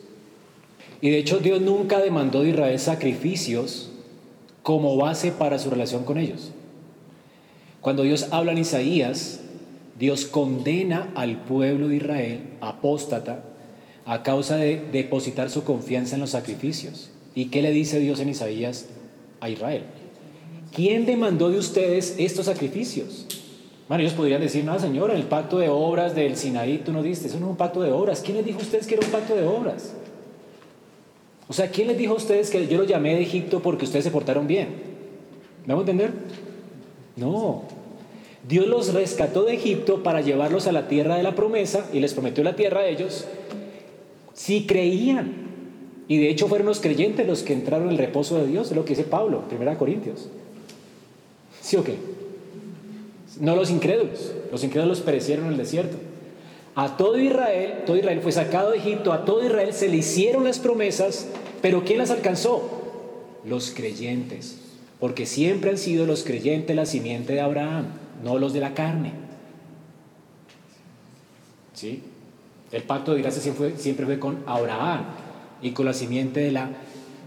Y 1.02 1.10
de 1.10 1.18
hecho 1.18 1.40
Dios 1.40 1.60
nunca 1.60 1.98
demandó 1.98 2.44
de 2.44 2.50
Israel 2.50 2.78
sacrificios 2.78 3.90
como 4.62 4.96
base 4.96 5.32
para 5.32 5.58
su 5.58 5.72
relación 5.72 6.04
con 6.04 6.20
ellos. 6.20 6.52
Cuando 7.82 8.04
Dios 8.04 8.28
habla 8.30 8.52
en 8.52 8.60
Isaías, 8.60 9.41
Dios 10.02 10.26
condena 10.26 11.12
al 11.14 11.44
pueblo 11.44 11.88
de 11.88 11.98
Israel, 11.98 12.40
apóstata, 12.60 13.44
a 14.04 14.24
causa 14.24 14.56
de 14.56 14.82
depositar 14.92 15.52
su 15.52 15.64
confianza 15.64 16.16
en 16.16 16.22
los 16.22 16.32
sacrificios. 16.32 17.12
¿Y 17.36 17.46
qué 17.46 17.62
le 17.62 17.70
dice 17.70 18.00
Dios 18.00 18.20
en 18.20 18.30
Isaías 18.30 18.88
a 19.42 19.50
Israel? 19.52 19.84
¿Quién 20.74 21.06
demandó 21.06 21.52
de 21.52 21.60
ustedes 21.60 22.16
estos 22.18 22.48
sacrificios? 22.48 23.28
Bueno, 23.88 24.02
ellos 24.02 24.16
podrían 24.16 24.42
decir, 24.42 24.66
no, 24.66 24.80
Señor, 24.80 25.12
el 25.12 25.22
pacto 25.22 25.60
de 25.60 25.70
obras 25.70 26.16
del 26.16 26.36
Sinaí 26.36 26.80
tú 26.80 26.92
no 26.94 27.04
diste, 27.04 27.28
eso 27.28 27.40
no 27.40 27.46
es 27.46 27.52
un 27.52 27.58
pacto 27.58 27.84
de 27.84 27.92
obras. 27.92 28.22
¿Quién 28.22 28.38
les 28.38 28.46
dijo 28.48 28.58
a 28.58 28.64
ustedes 28.64 28.88
que 28.88 28.96
era 28.96 29.06
un 29.06 29.12
pacto 29.12 29.36
de 29.36 29.46
obras? 29.46 29.94
O 31.48 31.54
sea, 31.54 31.70
¿quién 31.70 31.90
les 31.90 31.98
dijo 32.00 32.14
a 32.14 32.18
ustedes 32.18 32.50
que 32.50 32.68
yo 32.68 32.80
los 32.80 32.88
llamé 32.88 33.14
de 33.14 33.22
Egipto 33.22 33.62
porque 33.62 33.86
ustedes 33.86 34.04
se 34.04 34.10
portaron 34.10 34.48
bien? 34.48 34.70
¿Me 35.68 35.76
vamos 35.76 35.88
a 35.88 35.92
entender? 35.92 36.12
No. 37.18 37.81
Dios 38.48 38.68
los 38.68 38.94
rescató 38.94 39.44
de 39.44 39.54
Egipto 39.54 40.04
para 40.04 40.22
llevarlos 40.22 40.68
a 40.68 40.72
la 40.72 40.88
tierra 40.88 41.16
de 41.16 41.24
la 41.24 41.36
promesa 41.36 41.88
y 41.94 42.00
les 42.00 42.14
prometió 42.14 42.44
la 42.44 42.56
tierra 42.56 42.82
a 42.82 42.88
ellos 42.88 43.26
si 44.34 44.66
creían. 44.66 45.50
Y 46.08 46.18
de 46.18 46.30
hecho 46.30 46.48
fueron 46.48 46.68
los 46.68 46.80
creyentes 46.80 47.28
los 47.28 47.44
que 47.44 47.54
entraron 47.54 47.88
en 47.88 47.94
el 47.94 47.98
reposo 47.98 48.38
de 48.38 48.48
Dios, 48.48 48.72
es 48.72 48.76
lo 48.76 48.84
que 48.84 48.96
dice 48.96 49.04
Pablo, 49.04 49.44
1 49.50 49.78
Corintios. 49.78 50.30
¿Sí 51.62 51.78
o 51.78 51.84
qué? 51.84 51.96
No 53.40 53.56
los 53.56 53.70
incrédulos. 53.70 54.34
Los 54.52 54.64
incrédulos 54.64 55.00
perecieron 55.02 55.46
en 55.46 55.52
el 55.52 55.58
desierto. 55.58 55.98
A 56.76 56.98
todo 56.98 57.20
Israel, 57.20 57.84
todo 57.86 57.98
Israel 57.98 58.22
fue 58.22 58.32
sacado 58.32 58.72
de 58.72 58.78
Egipto, 58.78 59.14
a 59.14 59.26
todo 59.26 59.46
Israel 59.46 59.74
se 59.74 59.90
le 59.90 59.98
hicieron 59.98 60.44
las 60.44 60.60
promesas, 60.60 61.28
pero 61.62 61.84
¿quién 61.84 61.98
las 62.00 62.12
alcanzó? 62.12 62.82
Los 63.46 63.72
creyentes, 63.72 64.58
porque 65.00 65.26
siempre 65.26 65.72
han 65.72 65.78
sido 65.78 66.06
los 66.06 66.24
creyentes 66.24 66.76
la 66.76 66.86
simiente 66.86 67.34
de 67.34 67.42
Abraham, 67.42 67.88
no 68.24 68.38
los 68.38 68.54
de 68.54 68.60
la 68.60 68.74
carne. 68.74 69.14
¿Sí? 71.74 72.04
El 72.72 72.84
pacto 72.84 73.14
de 73.14 73.22
gracia 73.22 73.42
siempre 73.42 74.06
fue, 74.06 74.20
con 74.20 74.44
Abraham 74.46 75.06
y 75.62 75.72
con 75.72 75.86
la 75.86 75.94
simiente 75.94 76.40
de 76.40 76.52
la, 76.52 76.70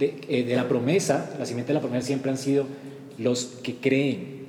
eh, 0.00 0.44
de 0.44 0.56
la 0.56 0.68
promesa, 0.68 1.34
la 1.38 1.44
simiente 1.44 1.72
de 1.72 1.74
la 1.74 1.80
promesa 1.80 2.06
siempre 2.06 2.30
han 2.30 2.38
sido 2.38 2.66
los 3.18 3.44
que 3.62 3.76
creen. 3.76 4.44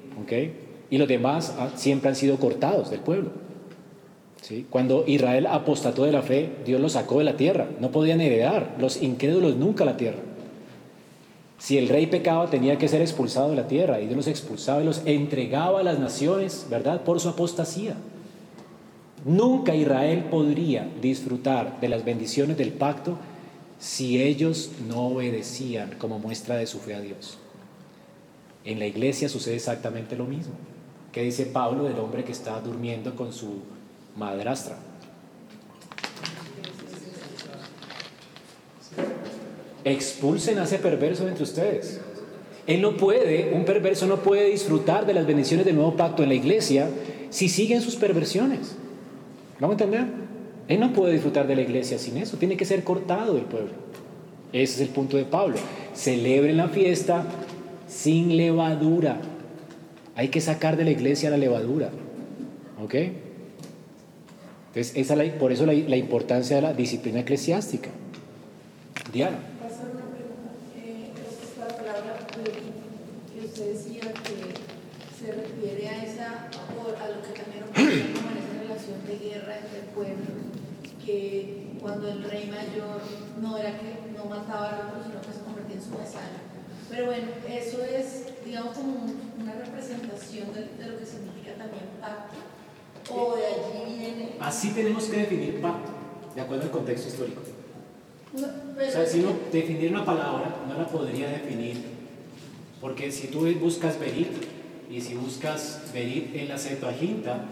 Y 0.89 0.97
los 0.97 1.07
demás 1.07 1.53
siempre 1.75 2.09
han 2.09 2.15
sido 2.15 2.37
cortados 2.37 2.89
del 2.89 3.01
pueblo. 3.01 3.31
Cuando 4.69 5.03
Israel 5.07 5.47
apostató 5.47 6.05
de 6.05 6.11
la 6.11 6.21
fe, 6.21 6.49
Dios 6.65 6.79
los 6.79 6.93
sacó 6.93 7.19
de 7.19 7.25
la 7.25 7.35
tierra. 7.35 7.67
No 7.79 7.91
podían 7.91 8.21
heredar 8.21 8.75
los 8.79 9.01
incrédulos 9.01 9.55
nunca 9.55 9.85
la 9.85 9.97
tierra. 9.97 10.19
Si 11.57 11.77
el 11.77 11.87
rey 11.87 12.07
pecaba, 12.07 12.49
tenía 12.49 12.77
que 12.77 12.87
ser 12.87 13.01
expulsado 13.01 13.49
de 13.49 13.55
la 13.55 13.67
tierra. 13.67 13.99
Y 13.99 14.05
Dios 14.05 14.17
los 14.17 14.27
expulsaba 14.27 14.81
y 14.81 14.85
los 14.85 15.01
entregaba 15.05 15.79
a 15.79 15.83
las 15.83 15.99
naciones, 15.99 16.67
¿verdad? 16.69 17.03
Por 17.03 17.19
su 17.19 17.29
apostasía. 17.29 17.95
Nunca 19.23 19.73
Israel 19.73 20.25
podría 20.29 20.87
disfrutar 21.01 21.79
de 21.79 21.89
las 21.89 22.05
bendiciones 22.05 22.57
del 22.57 22.73
pacto 22.73 23.17
si 23.79 24.21
ellos 24.21 24.71
no 24.87 25.07
obedecían 25.07 25.95
como 25.97 26.19
muestra 26.19 26.57
de 26.57 26.67
su 26.67 26.79
fe 26.79 26.93
a 26.93 27.01
Dios. 27.01 27.37
En 28.63 28.79
la 28.79 28.85
iglesia 28.85 29.29
sucede 29.29 29.55
exactamente 29.55 30.15
lo 30.15 30.25
mismo. 30.25 30.53
¿Qué 31.11 31.21
dice 31.21 31.45
Pablo 31.45 31.85
del 31.85 31.99
hombre 31.99 32.23
que 32.23 32.31
está 32.31 32.59
durmiendo 32.59 33.15
con 33.15 33.31
su 33.31 33.61
madrastra. 34.15 34.77
Expulsen 39.85 40.59
a 40.59 40.65
ese 40.65 40.79
perverso 40.79 41.27
entre 41.27 41.43
ustedes. 41.43 42.01
Él 42.67 42.81
no 42.81 42.97
puede, 42.97 43.53
un 43.53 43.63
perverso 43.63 44.07
no 44.07 44.17
puede 44.17 44.49
disfrutar 44.49 45.05
de 45.05 45.13
las 45.13 45.25
bendiciones 45.25 45.65
del 45.65 45.75
nuevo 45.75 45.95
pacto 45.95 46.23
en 46.23 46.29
la 46.29 46.35
iglesia 46.35 46.89
si 47.29 47.47
siguen 47.47 47.81
sus 47.81 47.95
perversiones. 47.95 48.75
¿Vamos 49.59 49.79
a 49.79 49.83
entender? 49.83 50.07
Él 50.67 50.79
no 50.79 50.91
puede 50.91 51.13
disfrutar 51.13 51.47
de 51.47 51.55
la 51.55 51.61
iglesia 51.61 51.97
sin 51.99 52.17
eso, 52.17 52.37
tiene 52.37 52.57
que 52.57 52.65
ser 52.65 52.83
cortado 52.83 53.35
del 53.35 53.45
pueblo. 53.45 53.71
Ese 54.51 54.75
es 54.75 54.81
el 54.81 54.89
punto 54.89 55.17
de 55.17 55.25
Pablo. 55.25 55.57
Celebren 55.93 56.57
la 56.57 56.69
fiesta 56.69 57.25
sin 57.87 58.37
levadura. 58.37 59.19
Hay 60.15 60.29
que 60.29 60.41
sacar 60.41 60.77
de 60.77 60.85
la 60.85 60.91
iglesia 60.91 61.29
la 61.29 61.37
levadura. 61.37 61.89
¿Ok? 62.81 62.95
Entonces, 64.75 64.95
esa 64.95 65.15
por 65.39 65.51
eso 65.51 65.65
la, 65.65 65.73
la, 65.73 65.97
importancia 65.97 66.55
de 66.55 66.61
la 66.61 66.73
disciplina 66.73 67.21
eclesiástica. 67.21 67.89
Diana. 69.11 69.37
Pasar 69.61 69.91
una 69.93 70.07
pregunta. 70.11 70.51
Eh, 70.77 71.11
respecto 71.15 71.61
a 71.61 71.67
la 71.67 71.77
palabra 71.77 72.27
que 72.27 73.45
usted 73.45 73.73
decía 73.73 74.01
que 74.01 74.35
se 75.15 75.31
refiere 75.31 75.87
a 75.87 76.03
esa, 76.03 76.49
o 76.75 76.91
a 76.91 77.07
lo 77.07 77.21
que 77.21 77.39
también 77.39 77.63
ocurre 77.63 78.13
como 78.13 78.31
en 78.31 78.37
esa 78.37 78.53
relación 78.63 78.99
de 79.07 79.29
guerra 79.29 79.59
entre 79.63 79.79
pueblos, 79.93 80.27
que 81.05 81.74
cuando 81.85 82.09
el 82.09 82.23
rey 82.23 82.47
mayor 82.47 82.99
no 83.39 83.57
era 83.59 83.77
que 83.77 84.11
no 84.17 84.25
mataba 84.25 84.69
al 84.69 84.87
otro, 84.87 85.03
sino 85.03 85.21
que 85.21 85.31
se 85.31 85.43
convertía 85.45 85.75
en 85.75 85.83
su 85.83 85.91
vasallo. 85.91 86.41
Pero 86.89 87.05
bueno, 87.05 87.27
eso 87.47 87.83
es, 87.83 88.25
digamos, 88.43 88.75
como 88.75 89.05
una 89.39 89.53
representación 89.53 90.51
de, 90.51 90.61
de 90.61 90.89
lo 90.89 90.97
que 90.97 91.05
significa 91.05 91.53
también 91.55 91.85
pacto 92.01 93.13
o 93.13 93.35
de 93.35 93.45
allí 93.45 93.99
viene. 93.99 94.35
Así 94.39 94.71
tenemos 94.71 95.03
que 95.05 95.17
definir 95.17 95.61
pacto, 95.61 95.91
de 96.33 96.41
acuerdo 96.41 96.63
al 96.63 96.71
contexto 96.71 97.07
histórico. 97.07 97.41
o 98.33 98.91
sea, 98.91 99.05
si 99.05 99.19
uno 99.19 99.33
definir 99.51 99.91
una 99.91 100.03
palabra, 100.03 100.55
no 100.67 100.73
la 100.73 100.87
podría 100.87 101.29
definir, 101.29 101.83
porque 102.81 103.11
si 103.11 103.27
tú 103.27 103.45
buscas 103.59 103.99
verit, 103.99 104.31
y 104.89 105.01
si 105.01 105.13
buscas 105.13 105.81
verit 105.93 106.35
en 106.35 106.49
la 106.49 106.57
Septuaginta, 106.57 107.45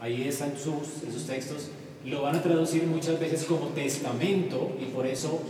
ahí 0.00 0.28
están 0.28 0.52
sus, 0.54 1.02
en 1.02 1.12
sus 1.14 1.26
textos, 1.26 1.70
lo 2.04 2.22
van 2.22 2.36
a 2.36 2.42
traducir 2.42 2.86
muchas 2.86 3.18
veces 3.18 3.44
como 3.44 3.68
testamento, 3.68 4.76
y 4.80 4.86
por 4.86 5.06
eso 5.06 5.40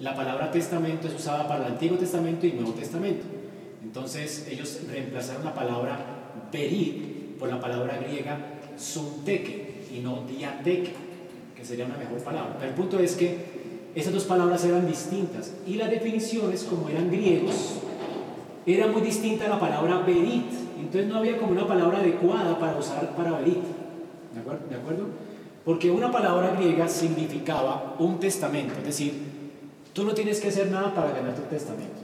la 0.00 0.14
palabra 0.14 0.50
testamento 0.50 1.08
es 1.08 1.14
usada 1.14 1.46
para 1.48 1.66
el 1.66 1.72
Antiguo 1.72 1.96
Testamento 1.96 2.46
y 2.46 2.52
Nuevo 2.52 2.72
Testamento. 2.72 3.24
Entonces 3.82 4.46
ellos 4.50 4.80
reemplazaron 4.90 5.44
la 5.44 5.54
palabra 5.54 5.98
verit 6.52 7.38
por 7.38 7.48
la 7.48 7.60
palabra 7.60 7.98
griega 7.98 8.38
sunteke 8.76 9.84
y 9.94 10.00
no 10.00 10.24
diateke. 10.28 10.92
que 11.56 11.64
sería 11.64 11.86
una 11.86 11.96
mejor 11.96 12.18
palabra. 12.18 12.58
El 12.62 12.74
punto 12.74 12.98
es 12.98 13.14
que 13.16 13.38
esas 13.94 14.12
dos 14.12 14.24
palabras 14.24 14.62
eran 14.64 14.86
distintas 14.86 15.54
y 15.66 15.74
las 15.74 15.90
definiciones, 15.90 16.64
como 16.64 16.90
eran 16.90 17.10
griegos, 17.10 17.78
era 18.66 18.88
muy 18.88 19.00
distinta 19.00 19.46
a 19.46 19.48
la 19.48 19.60
palabra 19.60 20.00
verit. 20.00 20.44
Entonces 20.78 21.06
no 21.06 21.16
había 21.16 21.38
como 21.38 21.52
una 21.52 21.66
palabra 21.66 21.98
adecuada 21.98 22.58
para 22.58 22.76
usar 22.76 23.16
para 23.16 23.38
verit. 23.38 23.62
¿De 24.34 24.40
acuerdo? 24.40 24.66
¿De 24.68 24.76
acuerdo? 24.76 25.06
Porque 25.66 25.90
una 25.90 26.12
palabra 26.12 26.54
griega 26.56 26.86
significaba 26.86 27.96
un 27.98 28.20
testamento, 28.20 28.74
es 28.78 28.84
decir, 28.84 29.14
tú 29.92 30.04
no 30.04 30.14
tienes 30.14 30.40
que 30.40 30.46
hacer 30.46 30.70
nada 30.70 30.94
para 30.94 31.10
ganar 31.10 31.34
tu 31.34 31.42
testamento. 31.42 32.02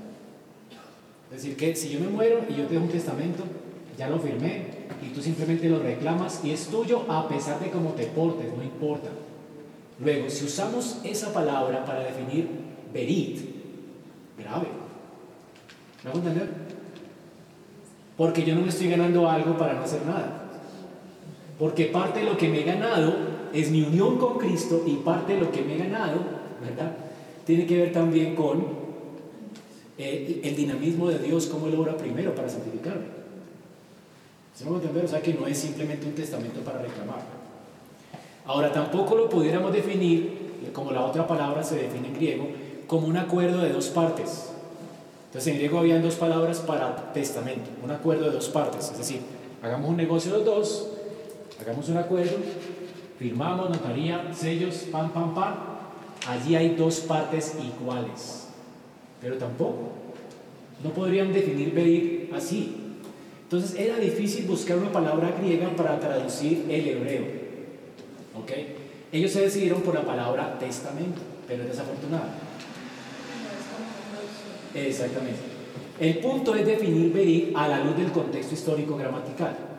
Es 1.31 1.43
decir, 1.43 1.57
que 1.57 1.77
si 1.77 1.91
yo 1.91 2.01
me 2.01 2.09
muero 2.09 2.41
y 2.49 2.57
yo 2.57 2.65
te 2.67 2.75
doy 2.75 2.83
un 2.83 2.89
testamento, 2.89 3.45
ya 3.97 4.09
lo 4.09 4.19
firmé 4.19 4.67
y 5.01 5.15
tú 5.15 5.23
simplemente 5.23 5.69
lo 5.69 5.79
reclamas 5.79 6.45
y 6.45 6.51
es 6.51 6.67
tuyo 6.67 7.05
a 7.09 7.29
pesar 7.29 7.61
de 7.61 7.71
cómo 7.71 7.91
te 7.91 8.07
portes, 8.07 8.53
no 8.53 8.65
importa. 8.65 9.11
Luego, 10.01 10.29
si 10.29 10.45
usamos 10.45 10.99
esa 11.05 11.33
palabra 11.33 11.85
para 11.85 12.01
definir 12.01 12.49
verit, 12.93 13.43
grave. 14.37 14.67
¿Me 16.03 16.11
hago 16.11 16.19
entender? 16.19 16.49
Porque 18.17 18.43
yo 18.43 18.57
no 18.57 18.63
me 18.63 18.71
estoy 18.71 18.91
ganando 18.91 19.31
algo 19.31 19.57
para 19.57 19.75
no 19.75 19.83
hacer 19.83 20.05
nada. 20.05 20.51
Porque 21.61 21.85
parte 21.87 22.19
de 22.19 22.27
lo 22.27 22.37
que 22.37 22.49
me 22.49 22.63
he 22.63 22.65
ganado 22.65 23.42
es 23.53 23.71
mi 23.71 23.83
unión 23.83 24.19
con 24.19 24.39
Cristo 24.39 24.83
y 24.87 24.97
parte 24.97 25.35
de 25.35 25.41
lo 25.41 25.51
que 25.51 25.63
me 25.63 25.75
he 25.75 25.79
ganado, 25.79 26.21
¿verdad? 26.61 26.93
Tiene 27.45 27.67
que 27.67 27.79
ver 27.79 27.93
también 27.93 28.35
con 28.35 28.65
eh, 29.99 30.41
el 30.45 30.57
dinamismo 30.57 31.09
de 31.09 31.19
Dios, 31.19 31.47
cómo 31.47 31.67
Él 31.67 31.75
obra 31.75 31.97
primero 31.97 32.35
para 32.35 32.49
santificarme. 32.49 33.23
¿Se 34.55 34.65
a 34.65 34.69
entender? 34.69 35.05
O 35.05 35.09
sea 35.09 35.23
que 35.23 35.35
no 35.35 35.47
es 35.47 35.59
simplemente 35.59 36.07
un 36.07 36.15
testamento 36.15 36.61
para 36.61 36.83
reclamar. 36.83 37.21
Ahora, 38.45 38.73
tampoco 38.73 39.15
lo 39.15 39.29
pudiéramos 39.29 39.73
definir, 39.73 40.71
como 40.73 40.93
la 40.93 41.05
otra 41.05 41.27
palabra 41.27 41.63
se 41.63 41.77
define 41.77 42.09
en 42.09 42.15
griego, 42.15 42.49
como 42.87 43.07
un 43.07 43.17
acuerdo 43.17 43.59
de 43.59 43.71
dos 43.73 43.89
partes. 43.89 44.51
Entonces, 45.27 45.53
en 45.53 45.59
griego 45.59 45.79
habían 45.79 46.03
dos 46.03 46.17
palabras 46.17 46.61
para 46.61 47.13
testamento, 47.13 47.71
un 47.83 47.91
acuerdo 47.91 48.27
de 48.27 48.33
dos 48.33 48.49
partes. 48.49 48.91
Es 48.91 48.99
decir, 48.99 49.21
hagamos 49.63 49.89
un 49.89 49.97
negocio 49.97 50.33
los 50.33 50.45
dos, 50.45 50.89
hagamos 51.61 51.89
un 51.89 51.97
acuerdo, 51.97 52.37
firmamos, 53.19 53.71
notaría, 53.71 54.33
sellos, 54.33 54.87
pam, 54.91 55.11
pam, 55.13 55.35
pam. 55.35 55.55
Allí 56.27 56.55
hay 56.55 56.75
dos 56.77 57.01
partes 57.01 57.57
iguales. 57.63 58.49
Pero 59.21 59.37
tampoco. 59.37 59.93
No 60.83 60.91
podrían 60.91 61.33
definir 61.33 62.31
así. 62.35 62.77
Entonces 63.45 63.79
era 63.79 63.97
difícil 63.99 64.47
buscar 64.47 64.79
una 64.79 64.91
palabra 64.91 65.35
griega 65.39 65.75
para 65.77 66.01
traducir 66.01 66.67
el 66.69 66.89
hebreo. 66.89 67.25
¿Ok? 68.41 68.51
Ellos 69.13 69.31
se 69.31 69.43
decidieron 69.43 69.83
por 69.83 69.95
la 69.95 70.03
palabra 70.03 70.59
testamento, 70.59 71.21
pero 71.47 71.63
es 71.63 71.69
desafortunado. 71.69 72.29
Exactamente. 74.75 75.41
El 76.01 76.19
punto 76.19 76.55
es 76.55 76.67
definir 76.67 77.13
Berit 77.13 77.55
a 77.55 77.69
la 77.69 77.85
luz 77.85 77.97
del 77.97 78.11
contexto 78.11 78.55
histórico 78.55 78.97
gramatical. 78.97 79.72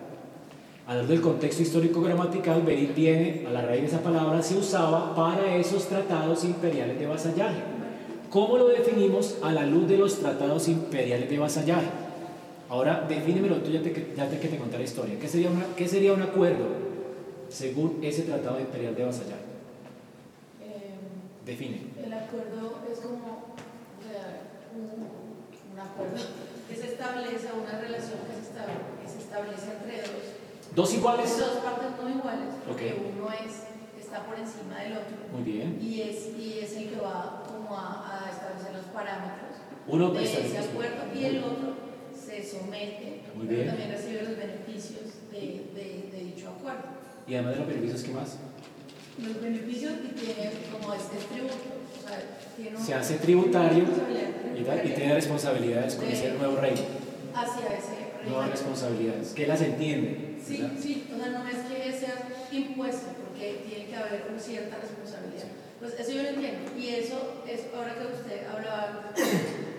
A 0.85 0.95
luz 0.95 1.07
del 1.07 1.21
contexto 1.21 1.61
histórico 1.61 2.01
gramatical, 2.01 2.61
Berit 2.61 2.93
viene 2.93 3.45
a 3.47 3.51
la 3.51 3.61
raíz 3.61 3.83
de 3.83 3.87
esa 3.87 4.01
palabra, 4.01 4.41
se 4.41 4.57
usaba 4.57 5.15
para 5.15 5.55
esos 5.55 5.87
tratados 5.87 6.43
imperiales 6.43 6.99
de 6.99 7.05
vasallaje. 7.07 7.61
¿Cómo 8.29 8.57
lo 8.57 8.67
definimos 8.67 9.37
a 9.41 9.53
la 9.53 9.65
luz 9.65 9.87
de 9.87 9.97
los 9.97 10.19
tratados 10.19 10.67
imperiales 10.67 11.29
de 11.29 11.39
vasallaje? 11.39 11.87
Ahora, 12.69 13.05
defínemelo 13.07 13.57
tú 13.57 13.71
ya 13.71 13.81
te, 13.81 14.13
ya 14.17 14.27
te, 14.27 14.39
que 14.39 14.49
te 14.49 14.57
conté 14.57 14.77
la 14.77 14.83
historia. 14.83 15.17
¿Qué 15.17 15.27
sería, 15.29 15.51
una, 15.51 15.65
¿Qué 15.77 15.87
sería 15.87 16.11
un 16.11 16.21
acuerdo 16.21 16.65
según 17.47 17.99
ese 18.01 18.23
tratado 18.23 18.59
imperial 18.59 18.93
de 18.93 19.05
vasallaje? 19.05 19.45
Eh, 20.65 20.95
Define. 21.45 21.81
el 22.03 22.11
acuerdo 22.11 22.79
es 22.91 22.99
como 22.99 23.55
o 23.55 24.03
sea, 24.03 24.41
un, 24.75 25.05
un 25.71 25.79
acuerdo 25.79 26.17
que 26.67 26.75
se 26.75 26.87
establece, 26.87 27.47
una 27.55 27.79
relación 27.79 28.19
que 28.27 28.35
se 28.35 28.51
establece, 28.51 28.83
que 29.01 29.07
se 29.07 29.19
establece 29.19 29.67
entre 29.79 30.33
dos. 30.75 30.89
¿Dos 30.89 30.93
iguales? 30.93 31.37
Dos 31.37 31.49
partes 31.63 31.87
no 32.01 32.09
iguales, 32.09 32.49
porque 32.67 32.93
Ok. 32.93 33.15
uno 33.17 33.27
es, 33.31 34.03
está 34.03 34.25
por 34.25 34.37
encima 34.39 34.79
del 34.81 34.93
otro. 34.93 35.15
Muy 35.31 35.43
bien. 35.43 35.79
Y 35.81 36.01
es, 36.01 36.27
y 36.37 36.59
es 36.61 36.75
el 36.77 36.89
que 36.89 36.95
va 36.97 37.43
como 37.47 37.77
a, 37.77 38.25
a 38.25 38.29
establecer 38.29 38.73
los 38.75 38.85
parámetros 38.87 39.57
Uno 39.87 40.11
de 40.11 40.23
ese 40.23 40.57
acuerdo 40.59 41.03
y 41.13 41.25
el 41.25 41.43
otro 41.43 41.73
se 42.13 42.43
somete, 42.43 43.21
Muy 43.35 43.45
pero 43.47 43.57
bien. 43.57 43.67
también 43.69 43.91
recibe 43.91 44.23
los 44.23 44.37
beneficios 44.37 45.01
de, 45.31 45.39
de, 45.75 46.09
de 46.11 46.23
dicho 46.23 46.49
acuerdo. 46.49 46.83
Y 47.27 47.33
además 47.35 47.53
de 47.53 47.59
los 47.59 47.67
beneficios, 47.67 48.03
¿qué 48.03 48.11
más? 48.13 48.37
Los 49.21 49.41
beneficios 49.41 49.93
que 49.93 50.09
tiene 50.19 50.51
como 50.71 50.93
este 50.93 51.17
tributo, 51.31 51.53
o 52.03 52.07
sea, 52.07 52.19
tiene 52.57 52.77
un- 52.77 52.83
Se 52.83 52.93
hace 52.95 53.15
tributario 53.15 53.83
y, 54.57 54.63
tal, 54.63 54.85
y 54.85 54.89
tiene 54.93 55.13
responsabilidades 55.13 55.95
con 55.95 56.05
ese 56.07 56.33
nuevo 56.33 56.55
rey. 56.57 56.73
hacia 57.35 57.77
ese 57.77 58.25
Nuevas 58.27 58.45
rey. 58.45 58.51
responsabilidades, 58.51 59.33
que 59.33 59.47
las 59.47 59.61
entiende. 59.61 60.32
Sí, 60.45 60.57
¿verdad? 60.61 60.75
sí, 60.81 61.07
o 61.13 61.17
sea, 61.17 61.27
no 61.29 61.47
es 61.47 61.57
que 61.67 61.99
sea 61.99 62.15
impuesto, 62.51 63.07
porque 63.25 63.63
tiene 63.67 63.85
que 63.87 63.95
haber 63.95 64.27
una 64.29 64.39
cierta 64.39 64.75
responsabilidad. 64.77 65.47
Pues 65.79 65.93
eso 65.99 66.11
yo 66.11 66.23
lo 66.23 66.29
entiendo. 66.29 66.71
Y 66.77 66.87
eso 66.89 67.43
es, 67.47 67.61
ahora 67.75 67.95
que 67.95 68.05
usted 68.13 68.47
hablaba, 68.47 69.11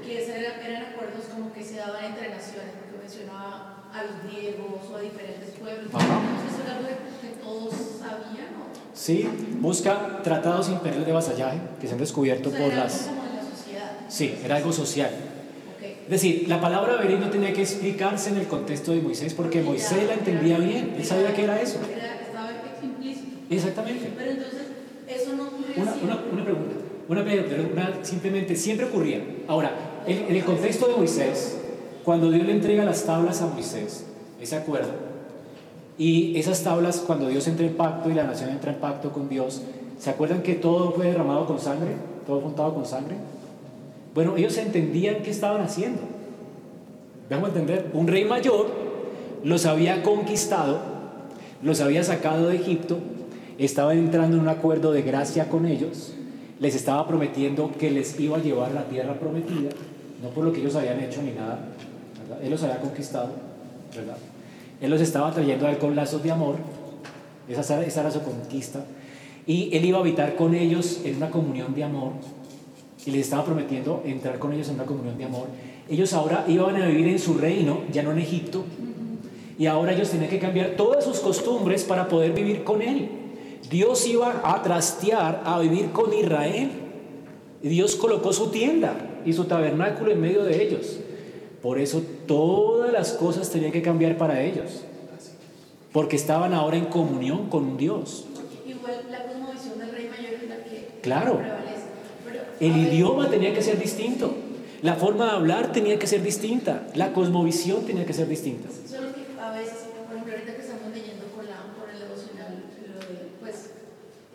que 0.04 0.22
ese 0.22 0.38
era- 0.38 0.60
eran 0.66 0.92
acuerdos 0.92 1.24
como 1.32 1.52
que 1.52 1.62
se 1.64 1.76
daban 1.76 2.04
entre 2.04 2.28
naciones, 2.30 2.72
porque 2.80 2.98
mencionaba 3.02 3.84
a 3.92 4.02
los 4.02 4.24
griegos 4.24 4.90
o 4.90 4.96
a 4.96 5.00
diferentes 5.00 5.50
pueblos. 5.60 5.86
Eso 5.88 6.62
era 6.64 6.76
algo 6.78 6.88
que 7.20 7.28
todos 7.42 7.72
sabían, 8.00 8.52
¿no? 8.56 8.64
Sí, 8.94 9.28
busca 9.60 10.20
tratados 10.22 10.68
imperiales 10.68 11.06
de 11.06 11.12
vasallaje 11.12 11.58
que 11.80 11.86
se 11.86 11.92
han 11.94 12.00
descubierto 12.00 12.48
O 12.48 12.52
sea, 12.52 12.60
por 12.60 12.72
era 12.72 12.84
las... 12.84 13.08
algo 13.08 13.16
como 13.20 13.28
en 13.30 13.36
la 13.36 13.42
sociedad. 13.56 13.90
Sí, 14.08 14.38
era 14.44 14.56
algo 14.56 14.72
social. 14.72 15.10
Es 16.04 16.10
decir, 16.10 16.48
la 16.48 16.60
palabra 16.60 16.96
verir 16.96 17.18
no 17.18 17.30
tenía 17.30 17.52
que 17.52 17.62
explicarse 17.62 18.30
en 18.30 18.36
el 18.36 18.46
contexto 18.46 18.92
de 18.92 19.00
Moisés 19.00 19.32
porque 19.34 19.62
Moisés 19.62 20.06
la 20.06 20.14
entendía 20.14 20.58
bien, 20.58 20.94
él 20.96 21.04
sabía 21.04 21.32
que 21.34 21.44
era 21.44 21.60
eso. 21.60 21.78
Estaba 21.80 22.50
implícito. 22.82 23.36
Exactamente. 23.50 24.12
Pero 24.16 24.30
entonces, 24.30 24.62
eso 25.08 25.32
no 25.36 25.44
Una, 25.82 25.94
una, 26.02 26.22
una 26.32 26.44
pregunta, 26.44 26.74
una 27.08 27.24
pregunta, 27.24 27.54
una- 27.72 28.04
simplemente 28.04 28.54
siempre 28.56 28.86
ocurría. 28.86 29.22
Ahora, 29.48 29.72
en, 30.06 30.18
en 30.28 30.36
el 30.36 30.44
contexto 30.44 30.88
de 30.88 30.96
Moisés, 30.96 31.58
cuando 32.04 32.30
Dios 32.30 32.46
le 32.46 32.52
entrega 32.52 32.84
las 32.84 33.04
tablas 33.04 33.40
a 33.40 33.46
Moisés, 33.46 34.04
ese 34.40 34.56
acuerdo, 34.56 34.90
y 35.96 36.36
esas 36.38 36.62
tablas, 36.62 36.98
cuando 37.06 37.28
Dios 37.28 37.46
entra 37.48 37.64
en 37.66 37.74
pacto 37.74 38.10
y 38.10 38.14
la 38.14 38.24
nación 38.24 38.50
entra 38.50 38.72
en 38.72 38.78
pacto 38.78 39.10
con 39.12 39.28
Dios, 39.28 39.62
¿se 39.98 40.10
acuerdan 40.10 40.42
que 40.42 40.54
todo 40.54 40.92
fue 40.92 41.06
derramado 41.06 41.46
con 41.46 41.58
sangre? 41.58 41.92
¿Todo 42.26 42.40
fue 42.40 42.48
untado 42.50 42.74
con 42.74 42.84
sangre? 42.84 43.16
Bueno, 44.14 44.36
ellos 44.36 44.56
entendían 44.58 45.22
qué 45.22 45.30
estaban 45.30 45.60
haciendo. 45.60 46.00
Vamos 47.28 47.46
a 47.46 47.52
entender, 47.52 47.90
un 47.94 48.06
rey 48.06 48.24
mayor 48.24 48.68
los 49.42 49.66
había 49.66 50.02
conquistado, 50.02 50.80
los 51.62 51.80
había 51.80 52.04
sacado 52.04 52.48
de 52.48 52.56
Egipto, 52.56 52.98
estaba 53.58 53.94
entrando 53.94 54.36
en 54.36 54.42
un 54.42 54.48
acuerdo 54.48 54.92
de 54.92 55.02
gracia 55.02 55.48
con 55.48 55.66
ellos, 55.66 56.14
les 56.60 56.74
estaba 56.74 57.06
prometiendo 57.06 57.72
que 57.78 57.90
les 57.90 58.18
iba 58.20 58.36
a 58.36 58.40
llevar 58.40 58.72
la 58.72 58.84
tierra 58.84 59.14
prometida, 59.18 59.70
no 60.22 60.30
por 60.30 60.44
lo 60.44 60.52
que 60.52 60.60
ellos 60.60 60.76
habían 60.76 61.00
hecho 61.00 61.22
ni 61.22 61.32
nada. 61.32 61.58
Él 62.42 62.50
los 62.50 62.62
había 62.62 62.80
conquistado, 62.80 63.30
¿verdad? 63.94 64.16
Él 64.80 64.90
los 64.90 65.00
estaba 65.00 65.32
trayendo 65.32 65.66
a 65.66 65.70
él 65.70 65.78
con 65.78 65.94
lazos 65.94 66.22
de 66.22 66.30
amor, 66.30 66.56
esa, 67.48 67.84
esa 67.84 68.00
era 68.00 68.10
su 68.10 68.22
conquista, 68.22 68.84
y 69.46 69.76
él 69.76 69.84
iba 69.84 69.98
a 69.98 70.00
habitar 70.00 70.36
con 70.36 70.54
ellos 70.54 71.00
en 71.04 71.16
una 71.16 71.30
comunión 71.30 71.74
de 71.74 71.84
amor, 71.84 72.12
y 73.06 73.10
les 73.10 73.22
estaba 73.22 73.44
prometiendo 73.44 74.02
entrar 74.04 74.38
con 74.38 74.52
ellos 74.52 74.68
en 74.68 74.76
una 74.76 74.84
comunión 74.84 75.18
de 75.18 75.24
amor. 75.24 75.46
Ellos 75.88 76.12
ahora 76.14 76.44
iban 76.48 76.80
a 76.80 76.86
vivir 76.86 77.08
en 77.08 77.18
su 77.18 77.34
reino, 77.34 77.82
ya 77.92 78.02
no 78.02 78.12
en 78.12 78.18
Egipto, 78.18 78.64
y 79.58 79.66
ahora 79.66 79.92
ellos 79.92 80.10
tenían 80.10 80.30
que 80.30 80.38
cambiar 80.38 80.70
todas 80.70 81.04
sus 81.04 81.20
costumbres 81.20 81.84
para 81.84 82.08
poder 82.08 82.32
vivir 82.32 82.64
con 82.64 82.82
Él. 82.82 83.08
Dios 83.70 84.06
iba 84.06 84.40
a 84.44 84.62
trastear, 84.62 85.42
a 85.44 85.58
vivir 85.60 85.90
con 85.90 86.12
Israel. 86.12 86.70
Y 87.62 87.68
Dios 87.68 87.96
colocó 87.96 88.32
su 88.32 88.50
tienda 88.50 88.94
y 89.24 89.32
su 89.32 89.44
tabernáculo 89.44 90.10
en 90.10 90.20
medio 90.20 90.44
de 90.44 90.62
ellos. 90.62 90.98
Por 91.62 91.78
eso 91.78 92.02
todas 92.26 92.92
las 92.92 93.12
cosas 93.12 93.48
tenían 93.50 93.72
que 93.72 93.80
cambiar 93.80 94.18
para 94.18 94.42
ellos. 94.42 94.82
Porque 95.92 96.16
estaban 96.16 96.52
ahora 96.52 96.76
en 96.76 96.86
comunión 96.86 97.48
con 97.48 97.76
Dios. 97.76 98.26
Igual 98.66 99.06
la 99.10 99.24
cosmovisión 99.24 99.78
del 99.78 99.92
rey 99.92 100.08
mayor 100.08 100.34
es 100.34 100.48
la 100.48 100.56
que 100.56 101.00
Claro. 101.00 101.40
El 102.66 102.76
idioma 102.76 103.28
tenía 103.28 103.52
que 103.54 103.62
ser 103.62 103.78
distinto. 103.78 104.34
La 104.82 104.94
forma 104.94 105.24
de 105.26 105.30
hablar 105.32 105.72
tenía 105.72 105.98
que 105.98 106.06
ser 106.06 106.22
distinta. 106.22 106.86
La 106.94 107.12
cosmovisión 107.12 107.84
tenía 107.86 108.04
que 108.06 108.12
ser 108.12 108.28
distinta. 108.28 108.68
Solo 108.88 109.08
que 109.14 109.24
a 109.40 109.50
veces, 109.52 109.78
por 110.06 110.12
ejemplo, 110.16 110.32
ahorita 110.34 110.54
que 110.56 110.62
estamos 110.62 110.88
leyendo 110.94 111.24
por, 111.34 111.44
la, 111.44 111.56
por 111.78 111.88
el 111.90 111.98
devocional, 111.98 112.62
lo 112.92 113.00
de, 113.00 113.28
pues, 113.40 113.70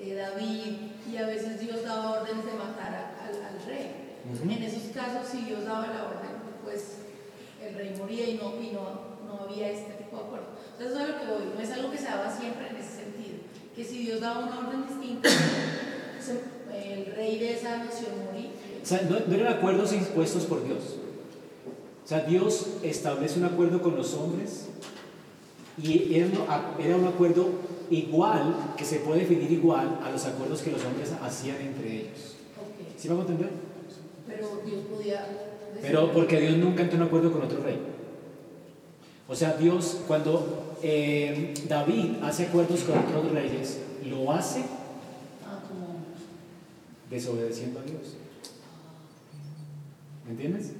eh, 0.01 0.13
David, 0.15 0.73
y 1.11 1.17
a 1.17 1.27
veces 1.27 1.59
Dios 1.59 1.83
daba 1.83 2.21
órdenes 2.21 2.45
de 2.45 2.53
matar 2.53 2.93
a- 2.93 3.25
al, 3.27 3.35
al 3.35 3.65
rey. 3.67 4.17
Ujú. 4.33 4.49
En 4.51 4.63
esos 4.63 4.83
casos, 4.93 5.27
si 5.31 5.45
Dios 5.45 5.65
daba 5.65 5.87
la 5.87 6.03
orden, 6.05 6.33
pues 6.63 6.97
el 7.65 7.75
rey 7.75 7.93
moría 7.99 8.27
y 8.29 8.33
no, 8.35 8.53
y 8.61 8.71
no, 8.73 9.17
no 9.27 9.43
había 9.45 9.69
este 9.69 9.93
tipo 9.93 10.17
de 10.17 10.23
acuerdo. 10.23 10.47
Entonces, 10.77 10.97
eso 10.97 11.03
es 11.05 11.09
lo 11.09 11.19
que 11.19 11.27
voy. 11.27 11.53
No 11.55 11.61
es 11.61 11.71
algo 11.71 11.91
que 11.91 11.97
se 11.97 12.05
daba 12.05 12.29
siempre 12.35 12.67
en 12.69 12.75
ese 12.77 13.03
sentido. 13.05 13.37
Que 13.75 13.83
si 13.83 13.99
Dios 13.99 14.19
daba 14.21 14.45
una 14.45 14.59
orden 14.67 14.85
distinta, 14.87 15.29
el 16.73 17.05
rey 17.15 17.39
de 17.39 17.53
esa 17.53 17.77
nación 17.77 18.11
morir. 18.25 18.49
O 18.81 18.85
sea, 18.85 19.01
no, 19.09 19.19
no 19.27 19.35
eran 19.35 19.53
acuerdos 19.53 19.93
impuestos 19.93 20.45
por 20.45 20.63
Dios. 20.63 20.97
O 22.03 22.07
sea, 22.07 22.21
Dios 22.21 22.67
establece 22.81 23.39
un 23.39 23.45
acuerdo 23.45 23.81
con 23.81 23.95
los 23.95 24.13
hombres 24.15 24.69
y 25.81 26.15
era 26.15 26.25
un, 26.25 27.07
acuerdo 27.07 27.49
igual, 27.89 28.73
que 28.77 28.83
se 28.83 28.99
puede 28.99 29.21
definir 29.21 29.51
igual 29.51 29.99
a 30.03 30.11
los 30.11 30.25
acuerdos 30.25 30.61
que 30.61 30.71
los 30.71 30.83
hombres 30.83 31.13
hacían 31.21 31.57
entre 31.61 31.97
ellos. 31.97 32.35
Okay. 32.73 32.93
¿Sí 32.97 33.07
vamos 33.07 33.27
a 33.27 33.31
entender? 33.31 33.51
Pero 34.27 34.61
Dios 34.65 34.81
podía... 34.91 35.25
Pero 35.81 36.11
porque 36.11 36.39
Dios 36.39 36.57
nunca 36.57 36.83
entró 36.83 36.97
en 36.97 37.03
acuerdo 37.03 37.31
con 37.31 37.43
otro 37.43 37.63
rey. 37.63 37.77
O 39.27 39.35
sea, 39.35 39.53
Dios, 39.53 40.01
cuando 40.07 40.75
eh, 40.81 41.53
David 41.67 42.23
hace 42.23 42.47
acuerdos 42.47 42.81
con 42.81 42.97
otros 42.97 43.31
reyes, 43.31 43.79
lo 44.09 44.31
hace. 44.31 44.63
Desobedeciendo 47.09 47.79
a 47.79 47.83
Dios. 47.83 48.15
¿Me 50.25 50.31
entiendes? 50.31 50.71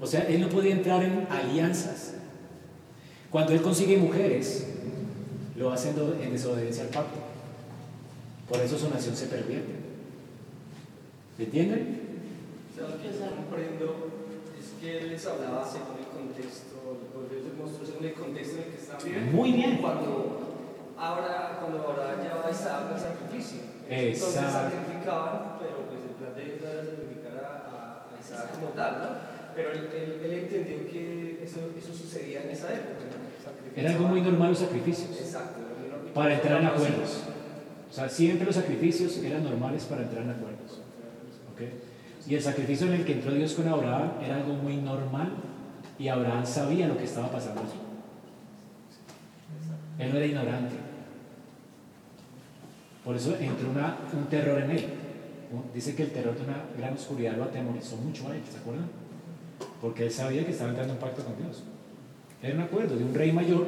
O 0.00 0.06
sea, 0.06 0.22
él 0.22 0.40
no 0.40 0.48
podía 0.48 0.72
entrar 0.72 1.02
en 1.02 1.26
alianzas. 1.30 2.14
Cuando 3.30 3.52
él 3.52 3.62
consigue 3.62 3.96
mujeres, 3.96 4.66
lo 5.56 5.72
hace 5.72 5.90
en 5.90 6.32
desobediencia 6.32 6.84
al 6.84 6.90
pacto. 6.90 7.18
Por 8.48 8.60
eso 8.60 8.78
su 8.78 8.90
nación 8.90 9.16
se 9.16 9.26
pervierte. 9.26 9.72
¿Me 11.38 11.44
entienden? 11.44 12.00
O 12.70 12.74
sea, 12.74 12.88
lo 12.88 13.00
que 13.00 13.08
yo 13.08 13.36
comprendo 13.36 14.10
es 14.58 14.80
que 14.80 14.98
él 14.98 15.10
les 15.10 15.26
hablaba 15.26 15.64
según 15.64 15.98
el 15.98 16.06
contexto, 16.06 16.98
les 17.32 17.56
mostró 17.56 17.86
según 17.86 18.04
el 18.04 18.14
contexto 18.14 18.56
en 18.56 18.62
el 18.62 18.70
que 18.70 19.04
viviendo. 19.04 19.32
Muy 19.32 19.52
bien. 19.52 19.78
Cuando 19.78 20.41
ahora, 21.02 21.58
cuando 21.60 21.78
ahora 21.82 22.22
llevaba 22.22 22.46
a 22.46 22.50
Isaac 22.50 22.92
al 22.94 23.00
sacrificio. 23.00 23.60
Entonces 23.88 24.40
sacrificaban, 24.52 25.58
pero 25.58 25.76
pues 25.90 26.00
el 26.08 26.14
plan 26.16 26.32
de 26.34 26.42
Dios 26.44 26.62
era 26.62 26.82
sacrificar 26.84 27.34
a, 27.44 27.52
a- 27.74 28.20
Isaac 28.20 28.52
como 28.54 28.68
tal, 28.78 28.92
¿no? 29.02 29.08
Pero 29.54 29.72
él, 29.72 29.90
él- 29.92 30.20
él 30.24 30.32
entendió 30.44 30.88
que 30.90 31.40
eso, 31.44 31.58
eso 31.76 31.92
sucedía 31.92 32.42
en 32.44 32.50
esa 32.50 32.72
época. 32.72 33.04
¿no? 33.10 33.80
Era 33.80 33.90
algo 33.90 34.08
muy 34.08 34.20
normal 34.20 34.50
los 34.50 34.58
sacrificios. 34.58 35.10
Exacto. 35.18 35.58
Para 36.14 36.34
entrar 36.34 36.60
en 36.60 36.66
acuerdos. 36.66 37.22
O 37.90 37.94
sea, 37.94 38.08
siempre 38.08 38.46
los 38.46 38.54
sacrificios 38.54 39.16
eran 39.18 39.44
normales 39.44 39.84
para 39.84 40.02
entrar 40.02 40.22
en 40.22 40.30
acuerdos. 40.30 40.80
¿Ok? 41.52 41.60
Y 42.28 42.34
el 42.36 42.42
sacrificio 42.42 42.86
en 42.86 42.94
el 42.94 43.04
que 43.04 43.12
entró 43.14 43.32
Dios 43.32 43.52
con 43.54 43.66
Abraham 43.68 44.12
era 44.24 44.36
algo 44.36 44.54
muy 44.54 44.76
normal 44.76 45.32
y 45.98 46.08
Abraham 46.08 46.46
sabía 46.46 46.86
lo 46.88 46.96
que 46.96 47.04
estaba 47.04 47.28
pasando 47.30 47.60
allí. 47.62 47.80
Él 49.98 50.10
no 50.12 50.16
era 50.16 50.26
ignorante. 50.26 50.74
Por 53.04 53.16
eso 53.16 53.36
entró 53.40 53.68
un 53.68 54.26
terror 54.26 54.62
en 54.62 54.70
él. 54.70 54.86
Dice 55.74 55.94
que 55.94 56.04
el 56.04 56.10
terror 56.12 56.34
de 56.36 56.44
una 56.44 56.64
gran 56.78 56.94
oscuridad 56.94 57.36
lo 57.36 57.44
atemorizó 57.44 57.96
mucho 57.96 58.28
a 58.28 58.34
él, 58.34 58.42
¿se 58.50 58.58
acuerdan? 58.58 58.88
Porque 59.80 60.04
él 60.04 60.10
sabía 60.10 60.44
que 60.44 60.52
estaba 60.52 60.70
entrando 60.70 60.94
en 60.94 61.00
pacto 61.00 61.22
con 61.24 61.36
Dios. 61.36 61.62
Era 62.42 62.54
un 62.54 62.60
acuerdo 62.62 62.96
de 62.96 63.04
un 63.04 63.14
rey 63.14 63.32
mayor 63.32 63.66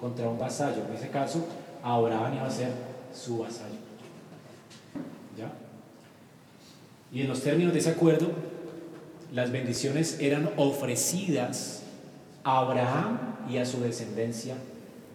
contra 0.00 0.28
un 0.28 0.38
vasallo. 0.38 0.84
En 0.88 0.94
ese 0.94 1.08
caso, 1.08 1.46
Abraham 1.82 2.34
iba 2.34 2.46
a 2.46 2.50
ser 2.50 2.70
su 3.14 3.38
vasallo. 3.38 3.76
¿Ya? 5.38 5.52
Y 7.12 7.22
en 7.22 7.28
los 7.28 7.40
términos 7.42 7.72
de 7.72 7.78
ese 7.78 7.90
acuerdo, 7.90 8.30
las 9.32 9.50
bendiciones 9.50 10.18
eran 10.20 10.50
ofrecidas 10.56 11.82
a 12.44 12.58
Abraham 12.58 13.18
y 13.48 13.56
a 13.56 13.64
su 13.64 13.80
descendencia, 13.80 14.54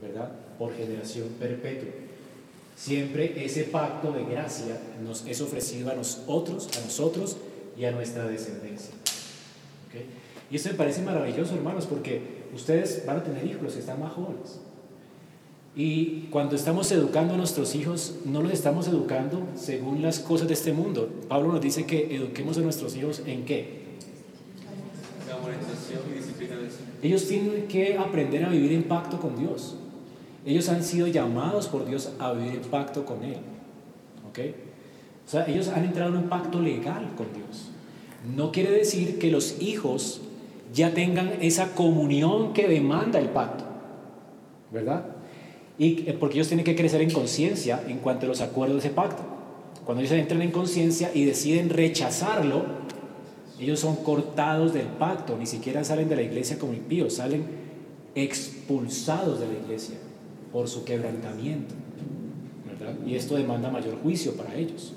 ¿verdad? 0.02 0.32
Por 0.58 0.74
generación 0.74 1.28
perpetua. 1.40 1.90
Siempre 2.82 3.46
ese 3.46 3.66
pacto 3.66 4.12
de 4.12 4.24
gracia 4.24 4.82
nos 5.04 5.24
es 5.28 5.40
ofrecido 5.40 5.92
a 5.92 5.94
nosotros, 5.94 6.68
a 6.76 6.84
nosotros 6.84 7.38
y 7.78 7.86
a 7.86 7.92
nuestra 7.92 8.26
descendencia. 8.26 8.90
Y 10.50 10.56
esto 10.56 10.70
me 10.70 10.76
parece 10.76 11.04
maravilloso, 11.04 11.54
hermanos, 11.54 11.86
porque 11.86 12.22
ustedes 12.56 13.06
van 13.06 13.18
a 13.18 13.24
tener 13.24 13.46
hijos, 13.46 13.74
que 13.74 13.80
están 13.80 14.00
más 14.00 14.14
jóvenes. 14.14 14.62
Y 15.76 16.22
cuando 16.32 16.56
estamos 16.56 16.92
educando 16.92 17.36
a 17.36 17.38
nuestros 17.38 17.76
hijos, 17.76 18.16
no 18.26 18.42
los 18.42 18.52
estamos 18.52 18.88
educando 18.88 19.44
según 19.56 20.02
las 20.02 20.18
cosas 20.18 20.48
de 20.48 20.56
este 20.56 20.74
mundo. 20.74 21.08
Pablo 21.30 21.52
nos 21.54 21.62
dice 21.62 21.86
que 21.86 22.16
eduquemos 22.16 22.58
a 22.58 22.62
nuestros 22.62 22.96
hijos 22.96 23.22
en 23.28 23.46
qué. 23.46 23.82
La 25.28 25.36
y 25.38 26.18
disciplina 26.18 26.56
Señor. 26.56 26.72
Ellos 27.04 27.28
tienen 27.28 27.68
que 27.68 27.96
aprender 27.96 28.44
a 28.44 28.50
vivir 28.50 28.72
en 28.72 28.86
pacto 28.86 29.20
con 29.20 29.38
Dios. 29.38 29.76
Ellos 30.46 30.70
han 30.70 30.84
sido 30.84 31.08
llamados 31.08 31.68
por 31.68 31.86
Dios 31.86 32.12
a 32.20 32.34
vivir 32.34 32.56
en 32.56 32.70
pacto 32.70 33.06
con 33.06 33.24
Él. 33.24 33.38
¿Ok? 34.30 34.40
O 35.26 35.30
sea, 35.30 35.46
ellos 35.46 35.68
han 35.68 35.86
entrado 35.86 36.12
en 36.12 36.24
un 36.24 36.30
pacto 36.30 36.60
legal 36.60 37.12
con 37.16 37.28
Dios. 37.34 37.70
No 38.36 38.52
quiere 38.52 38.72
decir 38.72 39.20
que 39.20 39.32
los 39.32 39.62
hijos 39.62 40.22
ya 40.74 40.94
tengan 40.94 41.34
esa 41.42 41.76
comunión 41.76 42.54
que 42.54 42.68
demanda 42.68 43.20
el 43.20 43.30
pacto. 43.30 43.66
¿Verdad? 44.72 45.06
Y 45.78 46.10
eh, 46.10 46.18
porque 46.20 46.36
ellos 46.36 46.48
tienen 46.48 46.66
que 46.66 46.76
crecer 46.76 47.02
en 47.02 47.12
conciencia 47.12 47.84
en 47.88 48.00
cuanto 48.00 48.26
a 48.26 48.30
los 48.30 48.42
acuerdos 48.42 48.82
de 48.82 48.88
ese 48.88 48.96
pacto. 48.96 49.24
Cuando 49.86 50.02
ellos 50.02 50.14
entran 50.14 50.42
en 50.42 50.52
conciencia 50.52 51.12
y 51.14 51.26
deciden 51.26 51.70
rechazarlo, 51.70 52.64
ellos 53.60 53.80
son 53.80 53.98
cortados 53.98 54.74
del 54.74 54.88
pacto, 54.88 55.38
ni 55.38 55.46
siquiera 55.46 55.84
salen 55.84 56.10
de 56.10 56.16
la 56.16 56.22
iglesia 56.24 56.58
como 56.58 56.74
impíos, 56.74 57.16
salen 57.16 57.46
expulsados 58.16 59.40
de 59.40 59.48
la 59.48 59.54
iglesia 59.54 59.98
por 60.52 60.68
su 60.68 60.84
quebrantamiento. 60.84 61.74
¿verdad? 62.68 62.96
Y 63.06 63.16
esto 63.16 63.36
demanda 63.36 63.70
mayor 63.70 64.02
juicio 64.02 64.34
para 64.34 64.56
ellos. 64.56 64.94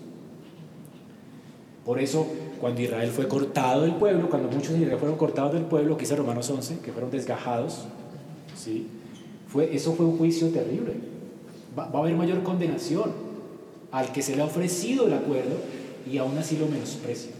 Por 1.84 2.00
eso, 2.00 2.26
cuando 2.60 2.80
Israel 2.80 3.10
fue 3.10 3.28
cortado 3.28 3.82
del 3.82 3.94
pueblo, 3.94 4.30
cuando 4.30 4.48
muchos 4.48 4.72
de 4.72 4.80
Israel 4.80 4.98
fueron 4.98 5.18
cortados 5.18 5.52
del 5.52 5.64
pueblo, 5.64 5.96
que 5.96 6.06
Romanos 6.06 6.48
11, 6.48 6.78
que 6.78 6.92
fueron 6.92 7.10
desgajados, 7.10 7.84
¿sí? 8.56 8.86
fue, 9.48 9.74
eso 9.74 9.92
fue 9.92 10.06
un 10.06 10.16
juicio 10.16 10.48
terrible. 10.48 10.94
Va, 11.78 11.88
va 11.88 11.98
a 11.98 12.02
haber 12.02 12.14
mayor 12.14 12.42
condenación 12.42 13.12
al 13.92 14.12
que 14.12 14.22
se 14.22 14.34
le 14.34 14.42
ha 14.42 14.46
ofrecido 14.46 15.06
el 15.06 15.12
acuerdo 15.12 15.56
y 16.10 16.18
aún 16.18 16.36
así 16.38 16.56
lo 16.56 16.66
menosprecia. 16.66 17.32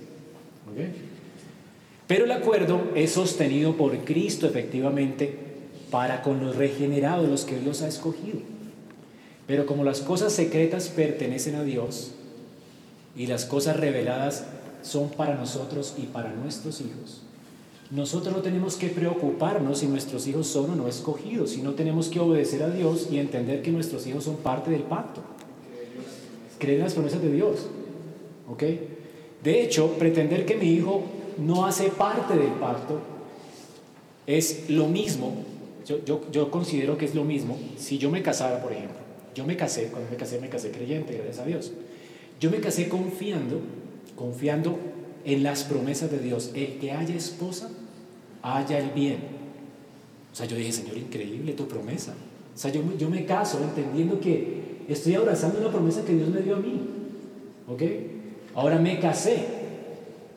¿ok? 0.71 0.95
Pero 2.07 2.27
el 2.27 2.33
acuerdo 2.33 2.83
es 2.95 3.13
sostenido 3.13 3.77
por 3.77 3.97
Cristo 4.05 4.47
efectivamente 4.47 5.39
para 5.95 6.23
con 6.23 6.45
los 6.45 6.57
regenerados, 6.57 7.29
los 7.29 7.45
que 7.45 7.57
Dios 7.57 7.81
ha 7.81 7.87
escogido. 7.87 8.41
Pero 9.47 9.65
como 9.65 9.85
las 9.85 10.01
cosas 10.01 10.33
secretas 10.33 10.89
pertenecen 10.89 11.55
a 11.55 11.63
Dios 11.63 12.11
y 13.15 13.29
las 13.29 13.45
cosas 13.45 13.77
reveladas 13.77 14.45
son 14.83 15.09
para 15.11 15.37
nosotros 15.37 15.95
y 15.97 16.07
para 16.07 16.33
nuestros 16.33 16.81
hijos, 16.81 17.23
nosotros 17.93 18.35
no 18.35 18.43
tenemos 18.43 18.75
que 18.75 18.89
preocuparnos 18.89 19.79
si 19.79 19.87
nuestros 19.87 20.27
hijos 20.27 20.49
son 20.49 20.71
o 20.71 20.75
no 20.75 20.89
escogidos, 20.89 21.51
sino 21.51 21.75
tenemos 21.75 22.09
que 22.09 22.19
obedecer 22.19 22.65
a 22.65 22.71
Dios 22.71 23.07
y 23.13 23.19
entender 23.19 23.63
que 23.63 23.71
nuestros 23.71 24.05
hijos 24.09 24.25
son 24.25 24.39
parte 24.39 24.73
del 24.73 24.83
pacto. 24.83 25.23
Creer 26.59 26.79
en 26.79 26.85
las 26.87 26.95
promesas 26.95 27.23
de 27.23 27.31
Dios. 27.31 27.69
¿Ok? 28.51 28.65
De 29.45 29.63
hecho, 29.63 29.93
pretender 29.93 30.45
que 30.45 30.57
mi 30.57 30.73
hijo 30.73 31.05
no 31.39 31.65
hace 31.65 31.91
parte 31.91 32.35
del 32.37 32.51
pacto 32.55 32.99
es 34.27 34.69
lo 34.69 34.89
mismo, 34.89 35.54
yo, 35.85 36.31
yo, 36.31 36.51
considero 36.51 36.97
que 36.97 37.05
es 37.05 37.15
lo 37.15 37.25
mismo 37.25 37.59
si 37.77 37.99
yo 37.99 38.11
me 38.11 38.23
casara, 38.23 38.63
por 38.63 38.73
ejemplo. 38.73 38.97
Yo 39.35 39.45
me 39.45 39.57
casé, 39.57 39.89
cuando 39.89 40.11
me 40.11 40.17
casé, 40.17 40.41
me 40.41 40.49
casé 40.49 40.71
creyente, 40.71 41.15
gracias 41.15 41.39
a 41.41 41.45
Dios. 41.45 41.73
Yo 42.41 42.51
me 42.51 42.61
casé 42.61 42.89
confiando, 42.89 43.61
confiando 44.17 44.79
en 45.25 45.43
las 45.43 45.65
promesas 45.65 46.11
de 46.11 46.19
Dios. 46.19 46.53
El 46.55 46.79
que 46.79 46.93
haya 46.93 47.15
esposa, 47.15 47.71
haya 48.43 48.79
el 48.79 48.91
bien. 48.91 49.19
O 50.33 50.37
sea, 50.37 50.47
yo 50.47 50.57
dije, 50.57 50.73
Señor, 50.73 50.97
increíble 50.97 51.53
tu 51.53 51.67
promesa. 51.67 52.15
O 52.55 52.59
sea, 52.59 52.71
yo, 52.71 52.83
yo 52.97 53.11
me 53.11 53.25
caso 53.25 53.61
entendiendo 53.63 54.21
que 54.21 54.85
estoy 54.89 55.15
abrazando 55.15 55.59
una 55.59 55.71
promesa 55.71 56.05
que 56.05 56.15
Dios 56.15 56.29
me 56.29 56.41
dio 56.41 56.57
a 56.57 56.61
mí. 56.61 56.81
¿Ok? 57.69 57.83
Ahora 58.55 58.79
me 58.79 59.01
casé 59.01 59.45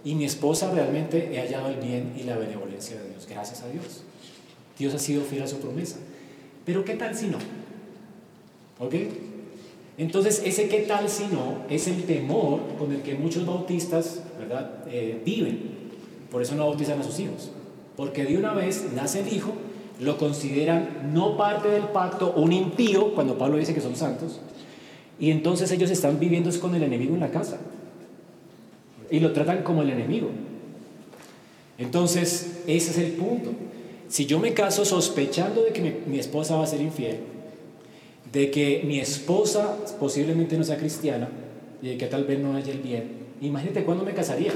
y 0.04 0.16
mi 0.16 0.26
esposa 0.26 0.72
realmente 0.72 1.30
he 1.34 1.40
hallado 1.40 1.70
el 1.70 1.78
bien 1.78 2.14
y 2.18 2.24
la 2.24 2.38
benevolencia 2.38 3.00
de 3.00 3.10
Dios. 3.10 3.28
Gracias 3.30 3.62
a 3.62 3.70
Dios. 3.70 4.04
Dios 4.78 4.94
ha 4.94 5.00
sido 5.00 5.24
fiel 5.24 5.44
a 5.44 5.48
su 5.48 5.58
promesa. 5.58 5.98
Pero 6.66 6.84
¿qué 6.84 6.96
tal 6.96 7.16
si 7.16 7.28
no? 7.28 7.38
¿Ok? 8.80 8.96
Entonces, 9.98 10.42
ese 10.46 10.70
qué 10.70 10.82
tal 10.82 11.10
si 11.10 11.26
no 11.26 11.66
es 11.70 11.88
el 11.88 12.04
temor 12.04 12.60
con 12.78 12.92
el 12.92 13.02
que 13.02 13.16
muchos 13.16 13.46
bautistas, 13.46 14.22
¿verdad?, 14.40 14.84
Eh, 14.90 15.22
viven. 15.26 15.60
Por 16.30 16.42
eso 16.42 16.56
no 16.56 16.68
bautizan 16.68 17.00
a 17.00 17.04
sus 17.04 17.20
hijos. 17.20 17.50
Porque 17.96 18.26
de 18.26 18.38
una 18.38 18.54
vez 18.54 18.86
nace 18.96 19.22
el 19.22 19.34
hijo, 19.34 19.54
lo 20.00 20.18
consideran 20.18 21.12
no 21.14 21.36
parte 21.38 21.70
del 21.70 21.86
pacto, 21.86 22.34
un 22.36 22.54
impío, 22.54 23.16
cuando 23.16 23.38
Pablo 23.38 23.58
dice 23.58 23.74
que 23.74 23.82
son 23.82 23.96
santos, 23.96 24.40
y 25.20 25.32
entonces 25.32 25.72
ellos 25.72 25.90
están 25.90 26.20
viviendo 26.20 26.52
con 26.60 26.76
el 26.76 26.84
enemigo 26.84 27.16
en 27.16 27.22
la 27.22 27.32
casa. 27.32 27.58
Y 29.10 29.20
lo 29.20 29.32
tratan 29.34 29.64
como 29.64 29.82
el 29.82 29.90
enemigo. 29.90 30.30
Entonces, 31.80 32.62
ese 32.68 32.92
es 32.92 32.98
el 32.98 33.12
punto. 33.14 33.52
Si 34.10 34.26
yo 34.26 34.40
me 34.40 34.54
caso 34.54 34.86
sospechando 34.86 35.64
de 35.64 35.74
que 35.74 36.02
mi, 36.06 36.18
esposa 36.18 36.56
va 36.56 36.64
a 36.64 36.68
ser 36.68 36.82
infiel, 36.82 37.20
de 38.32 38.52
que 38.52 38.84
mi 38.86 39.00
esposa 39.00 39.78
posiblemente 40.00 40.58
no 40.58 40.64
sea 40.64 40.78
cristiana 40.78 41.28
y 41.82 41.90
de 41.90 41.98
que 41.98 42.08
tal 42.08 42.24
vez 42.24 42.40
no 42.40 42.56
haya 42.56 42.72
el 42.72 42.80
bien, 42.80 43.10
imagínate 43.42 43.84
cuándo 43.84 44.06
me 44.06 44.14
casaría. 44.14 44.54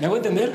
¿Me 0.00 0.06
hago 0.06 0.16
entender? 0.16 0.52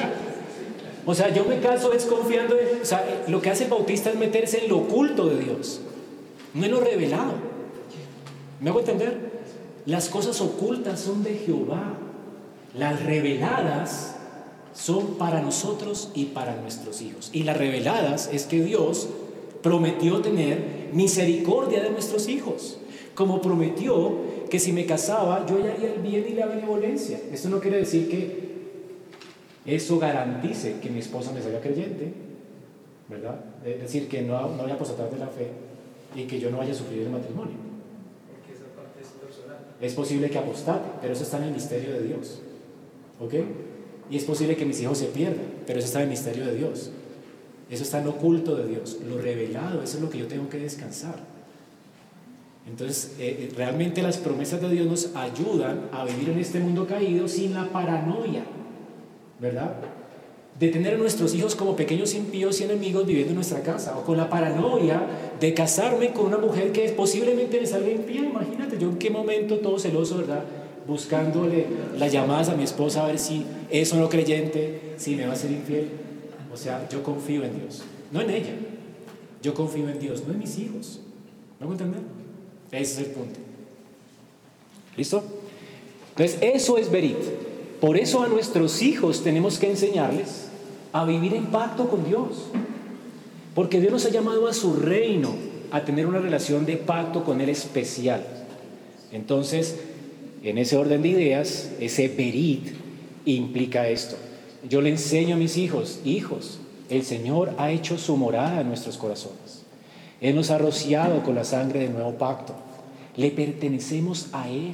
O 1.06 1.16
sea, 1.16 1.34
yo 1.34 1.46
me 1.46 1.60
caso 1.62 1.94
es 1.94 2.06
confiando 2.06 2.58
en... 2.60 2.82
O 2.82 2.86
sea, 2.86 3.24
lo 3.30 3.42
que 3.42 3.50
hace 3.50 3.64
el 3.64 3.70
bautista 3.70 4.10
es 4.10 4.18
meterse 4.18 4.64
en 4.64 4.70
lo 4.70 4.80
oculto 4.80 5.28
de 5.28 5.40
Dios, 5.40 5.80
no 6.54 6.66
en 6.66 6.72
lo 6.72 6.82
revelado. 6.82 7.34
¿Me 8.60 8.72
hago 8.72 8.80
entender? 8.80 9.18
Las 9.86 10.10
cosas 10.10 10.42
ocultas 10.42 11.00
son 11.00 11.24
de 11.24 11.36
Jehová. 11.36 11.94
Las 12.78 13.04
reveladas 13.04 14.17
son 14.78 15.16
para 15.16 15.42
nosotros 15.42 16.12
y 16.14 16.26
para 16.26 16.56
nuestros 16.56 17.02
hijos. 17.02 17.30
Y 17.34 17.44
las 17.44 17.58
reveladas 17.58 18.30
es 18.32 18.46
que 18.46 18.62
Dios 18.62 19.10
prometió 19.64 20.22
tener 20.22 20.90
misericordia 20.94 21.82
de 21.82 21.90
nuestros 21.90 22.28
hijos. 22.28 22.78
Como 23.16 23.42
prometió 23.42 24.16
que 24.50 24.60
si 24.60 24.72
me 24.72 24.86
casaba 24.86 25.46
yo 25.48 25.56
haría 25.56 25.94
el 25.94 26.02
bien 26.02 26.26
y 26.30 26.34
la 26.34 26.46
benevolencia. 26.46 27.20
Esto 27.32 27.50
no 27.50 27.60
quiere 27.60 27.78
decir 27.78 28.08
que 28.10 28.48
eso 29.66 29.98
garantice 30.00 30.80
que 30.80 30.90
mi 30.90 31.00
esposa 31.00 31.32
me 31.34 31.42
salga 31.42 31.60
creyente, 31.60 32.14
¿verdad? 33.10 33.44
Es 33.66 33.82
decir, 33.82 34.08
que 34.08 34.22
no, 34.22 34.40
no 34.40 34.62
vaya 34.62 34.74
a 34.74 34.76
apostatar 34.76 35.10
de 35.10 35.18
la 35.18 35.28
fe 35.28 35.48
y 36.16 36.24
que 36.24 36.40
yo 36.40 36.52
no 36.52 36.58
vaya 36.58 36.72
a 36.72 36.76
sufrir 36.76 37.02
el 37.02 37.10
matrimonio. 37.10 37.56
Porque 38.32 38.54
esa 38.54 38.68
parte 38.76 39.02
es 39.02 39.08
personal. 39.08 39.58
Es 39.82 39.94
posible 39.94 40.30
que 40.30 40.38
apostate, 40.38 40.88
pero 41.02 41.14
eso 41.14 41.24
está 41.24 41.38
en 41.38 41.46
el 41.46 41.52
misterio 41.52 41.94
de 41.94 42.04
Dios. 42.04 42.42
¿Ok? 43.20 43.34
Y 44.10 44.18
es 44.18 44.24
posible 44.24 44.56
que 44.56 44.66
mis 44.66 44.82
hijos 44.82 44.98
se 44.98 45.08
pierdan, 45.08 45.46
pero 45.66 45.80
eso 45.80 45.88
está 45.88 46.00
en 46.00 46.06
el 46.06 46.10
misterio 46.10 46.46
de 46.46 46.56
Dios. 46.56 46.92
Eso 47.70 47.84
está 47.84 48.00
en 48.00 48.08
oculto 48.08 48.56
de 48.56 48.68
Dios. 48.68 48.98
Lo 49.08 49.18
revelado, 49.18 49.84
eso 49.84 49.98
es 49.98 50.04
lo 50.04 50.10
que 50.10 50.20
yo 50.20 50.28
tengo 50.28 50.48
que 50.50 50.58
descansar. 50.58 51.16
Entonces, 52.68 53.16
eh, 53.20 53.50
realmente 53.56 54.02
las 54.02 54.18
promesas 54.18 54.62
de 54.62 54.70
Dios 54.70 54.88
nos 54.88 55.16
ayudan 55.16 55.90
a 55.92 56.06
vivir 56.06 56.30
en 56.30 56.40
este 56.40 56.60
mundo 56.60 56.86
caído 56.86 57.28
sin 57.28 57.54
la 57.54 57.70
paranoia, 57.70 58.44
¿verdad? 59.40 59.76
De 60.60 60.70
tener 60.70 60.96
a 60.96 60.98
nuestros 60.98 61.34
hijos 61.34 61.56
como 61.56 61.76
pequeños 61.76 62.14
impíos 62.14 62.60
y 62.60 62.64
enemigos 62.64 63.06
viviendo 63.06 63.32
en 63.32 63.36
nuestra 63.36 63.62
casa, 63.62 63.98
o 63.98 64.04
con 64.04 64.18
la 64.18 64.30
paranoia 64.30 65.02
de 65.40 65.54
casarme 65.54 66.12
con 66.12 66.26
una 66.26 66.38
mujer 66.38 66.72
que 66.72 66.90
posiblemente 66.90 67.60
me 67.60 67.68
salga 67.68 67.90
impía. 67.90 68.22
Imagínate, 68.22 68.78
yo 68.78 68.90
en 68.90 68.98
qué 68.98 69.10
momento 69.10 69.60
todo 69.60 69.80
celoso, 69.80 70.18
¿verdad? 70.18 70.44
Buscándole 70.88 71.68
las 71.98 72.12
llamadas 72.12 72.50
a 72.50 72.56
mi 72.56 72.64
esposa 72.64 73.04
a 73.04 73.08
ver 73.08 73.20
si 73.20 73.46
es 73.70 73.92
o 73.94 73.98
no 73.98 74.10
creyente, 74.10 74.94
si 74.98 75.16
me 75.16 75.28
va 75.28 75.34
a 75.34 75.36
ser 75.36 75.52
infiel. 75.52 75.90
O 76.54 76.58
sea, 76.58 76.88
yo 76.90 77.04
confío 77.04 77.44
en 77.44 77.60
Dios, 77.60 77.84
no 78.12 78.22
en 78.22 78.30
ella. 78.30 78.54
Yo 79.42 79.54
confío 79.54 79.90
en 79.90 80.00
Dios, 80.00 80.24
no 80.26 80.34
en 80.34 80.40
mis 80.40 80.58
hijos. 80.58 81.02
¿Me 81.60 81.66
hago 81.66 81.74
entender? 81.74 82.02
Ese 82.72 82.94
es 82.94 83.08
el 83.08 83.14
punto. 83.14 83.40
¿Listo? 84.96 85.24
Entonces, 86.10 86.40
eso 86.42 86.78
es 86.78 86.90
verit. 86.92 87.18
Por 87.80 87.98
eso 87.98 88.24
a 88.24 88.28
nuestros 88.28 88.82
hijos 88.82 89.24
tenemos 89.24 89.60
que 89.60 89.70
enseñarles 89.70 90.48
a 90.92 91.06
vivir 91.06 91.36
en 91.36 91.48
pacto 91.48 91.90
con 91.90 92.04
Dios. 92.04 92.48
Porque 93.54 93.80
Dios 93.80 93.92
nos 93.92 94.06
ha 94.06 94.10
llamado 94.10 94.48
a 94.48 94.54
su 94.54 94.74
reino, 94.76 95.36
a 95.72 95.86
tener 95.86 96.08
una 96.08 96.20
relación 96.20 96.66
de 96.66 96.78
pacto 96.78 97.24
con 97.24 97.42
Él 97.42 97.50
especial. 97.50 98.26
Entonces, 99.12 99.76
en 100.50 100.58
ese 100.58 100.78
orden 100.78 101.02
de 101.02 101.10
ideas, 101.10 101.72
ese 101.80 102.08
verit 102.08 102.68
implica 103.26 103.88
esto. 103.90 104.16
Yo 104.68 104.82
le 104.82 104.90
enseño 104.90 105.36
a 105.36 105.40
mis 105.40 105.58
hijos, 105.58 106.00
hijos, 106.06 106.60
el 106.90 107.04
Señor 107.04 107.54
ha 107.58 107.72
hecho 107.72 107.98
su 107.98 108.16
morada 108.18 108.62
en 108.62 108.68
nuestros 108.68 108.98
corazones. 108.98 109.64
Él 110.22 110.36
nos 110.36 110.50
ha 110.50 110.58
rociado 110.58 111.24
con 111.24 111.36
la 111.36 111.44
sangre 111.44 111.82
del 111.82 111.94
nuevo 111.94 112.14
pacto. 112.14 112.54
Le 113.16 113.32
pertenecemos 113.32 114.28
a 114.32 114.50
Él. 114.50 114.74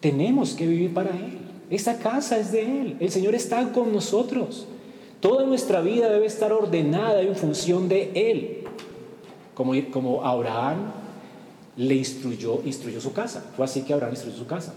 Tenemos 0.00 0.52
que 0.52 0.66
vivir 0.66 0.92
para 0.92 1.10
Él. 1.10 1.38
Esta 1.70 1.98
casa 1.98 2.38
es 2.38 2.52
de 2.52 2.80
Él. 2.80 2.96
El 3.00 3.10
Señor 3.10 3.34
está 3.34 3.72
con 3.72 3.92
nosotros. 3.92 4.66
Toda 5.20 5.44
nuestra 5.44 5.80
vida 5.80 6.08
debe 6.08 6.26
estar 6.26 6.52
ordenada 6.52 7.22
en 7.22 7.34
función 7.34 7.88
de 7.88 8.10
Él. 8.14 8.58
Como, 9.54 9.72
como 9.90 10.24
Abraham 10.24 10.92
le 11.78 11.94
instruyó, 11.94 12.60
instruyó 12.64 13.00
su 13.00 13.12
casa. 13.12 13.52
Fue 13.56 13.64
así 13.64 13.82
que 13.82 13.94
Abraham 13.94 14.12
instruyó 14.12 14.36
su 14.36 14.46
casa. 14.46 14.74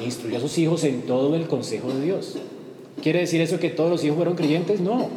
E 0.00 0.04
instruyó 0.04 0.38
a 0.38 0.40
sus 0.40 0.56
hijos 0.56 0.84
en 0.84 1.02
todo 1.02 1.34
el 1.34 1.48
consejo 1.48 1.92
de 1.92 2.00
Dios. 2.00 2.36
¿Quiere 3.02 3.18
decir 3.18 3.40
eso 3.40 3.58
que 3.58 3.70
todos 3.70 3.90
los 3.90 4.04
hijos 4.04 4.16
fueron 4.16 4.36
creyentes? 4.36 4.80
No. 4.80 5.08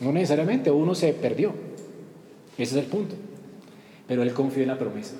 No 0.00 0.12
necesariamente. 0.12 0.70
Uno 0.70 0.94
se 0.94 1.12
perdió. 1.12 1.52
Ese 2.56 2.78
es 2.78 2.84
el 2.84 2.90
punto. 2.90 3.16
Pero 4.06 4.22
él 4.22 4.32
confió 4.32 4.62
en 4.62 4.68
la 4.68 4.78
promesa. 4.78 5.16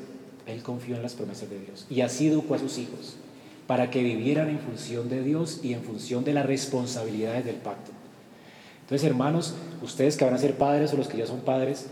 Él 0.47 0.63
confió 0.63 0.95
en 0.95 1.03
las 1.03 1.15
promesas 1.15 1.51
de 1.51 1.59
Dios. 1.59 1.87
Y 1.91 2.03
así 2.03 2.29
educó 2.29 2.55
a 2.55 2.59
sus 2.59 2.79
hijos 2.79 3.17
para 3.67 3.91
que 3.91 4.03
vivieran 4.03 4.49
en 4.49 4.61
función 4.61 5.09
de 5.09 5.23
Dios 5.23 5.61
y 5.63 5.73
en 5.73 5.83
función 5.83 6.23
de 6.23 6.35
las 6.35 6.47
responsabilidades 6.47 7.45
del 7.45 7.57
pacto. 7.57 7.91
Entonces, 8.83 9.09
hermanos, 9.09 9.55
ustedes 9.83 10.17
que 10.17 10.25
van 10.25 10.35
a 10.35 10.39
ser 10.39 10.57
padres 10.57 10.93
o 10.93 10.97
los 10.97 11.09
que 11.09 11.17
ya 11.17 11.27
son 11.27 11.41
padres, 11.41 11.87